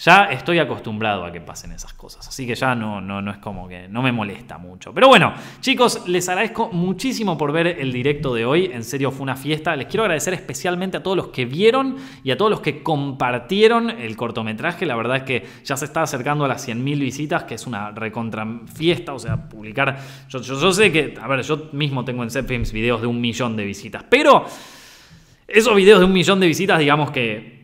[0.00, 2.28] ya estoy acostumbrado a que pasen esas cosas.
[2.28, 4.94] Así que ya no, no, no es como que no me molesta mucho.
[4.94, 8.70] Pero bueno, chicos, les agradezco muchísimo por ver el directo de hoy.
[8.72, 9.74] En serio, fue una fiesta.
[9.74, 13.90] Les quiero agradecer especialmente a todos los que vieron y a todos los que compartieron
[13.90, 14.86] el cortometraje.
[14.86, 17.90] La verdad es que ya se está acercando a las 100.000 visitas, que es una
[17.90, 19.14] recontra fiesta.
[19.14, 19.98] O sea, publicar.
[20.28, 23.56] Yo, yo, sé que, a ver, yo mismo tengo en Zepfilms videos de un millón
[23.56, 24.04] de visitas.
[24.08, 24.46] Pero
[25.48, 27.57] esos videos de un millón de visitas, digamos que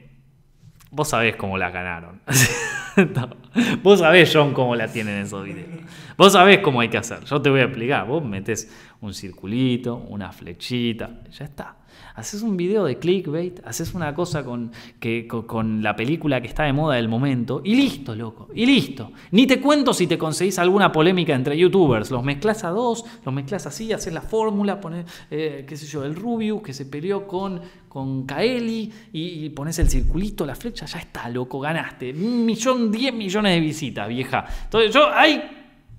[0.94, 2.20] Vos sabés cómo la ganaron.
[3.82, 5.68] Vos sabés, John, cómo la tienen esos videos.
[6.16, 7.24] Vos sabés cómo hay que hacer.
[7.24, 8.06] Yo te voy a explicar.
[8.06, 11.76] Vos metes un circulito, una flechita, ya está
[12.14, 16.62] haces un video de clickbait, haces una cosa con, que, con, la película que está
[16.62, 19.10] de moda del momento, y listo, loco, y listo.
[19.32, 23.34] Ni te cuento si te conseguís alguna polémica entre youtubers, los mezclas a dos, los
[23.34, 27.26] mezclas así, haces la fórmula, pones, eh, qué sé yo, el Rubius que se peleó
[27.26, 32.12] con, con Kaeli, y, pones el circulito, la flecha, ya está, loco, ganaste.
[32.12, 34.46] Un millón, diez millones de visitas, vieja.
[34.64, 35.42] Entonces, yo hay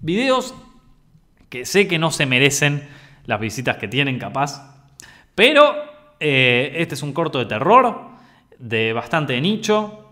[0.01, 0.53] videos
[1.49, 2.87] que sé que no se merecen
[3.25, 4.75] las visitas que tienen, capaz.
[5.35, 8.09] Pero eh, este es un corto de terror,
[8.59, 10.05] de bastante nicho,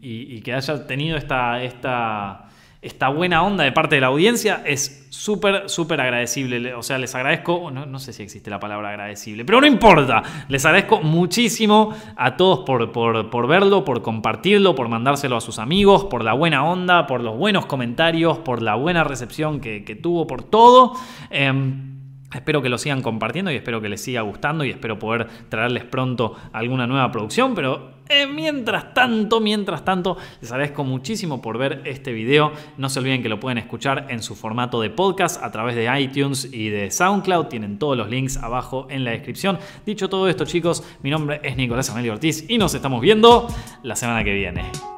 [0.00, 5.68] y, que haya tenido esta, esta, buena onda de parte de la audiencia es súper,
[5.68, 6.74] súper agradecible.
[6.74, 10.22] O sea, les agradezco, no, sé si existe la palabra agradecible, pero no importa.
[10.48, 16.04] Les agradezco muchísimo a todos por, por, verlo, por compartirlo, por mandárselo a sus amigos,
[16.04, 20.44] por la buena onda, por los buenos comentarios, por la buena recepción que, tuvo, por
[20.44, 20.92] todo.
[21.30, 21.97] Em,
[22.32, 25.84] Espero que lo sigan compartiendo y espero que les siga gustando y espero poder traerles
[25.84, 31.82] pronto alguna nueva producción, pero eh, mientras tanto, mientras tanto, les agradezco muchísimo por ver
[31.84, 32.52] este video.
[32.76, 35.88] No se olviden que lo pueden escuchar en su formato de podcast a través de
[36.00, 37.46] iTunes y de SoundCloud.
[37.46, 39.58] Tienen todos los links abajo en la descripción.
[39.84, 43.46] Dicho todo esto, chicos, mi nombre es Nicolás Amelio Ortiz y nos estamos viendo
[43.82, 44.97] la semana que viene.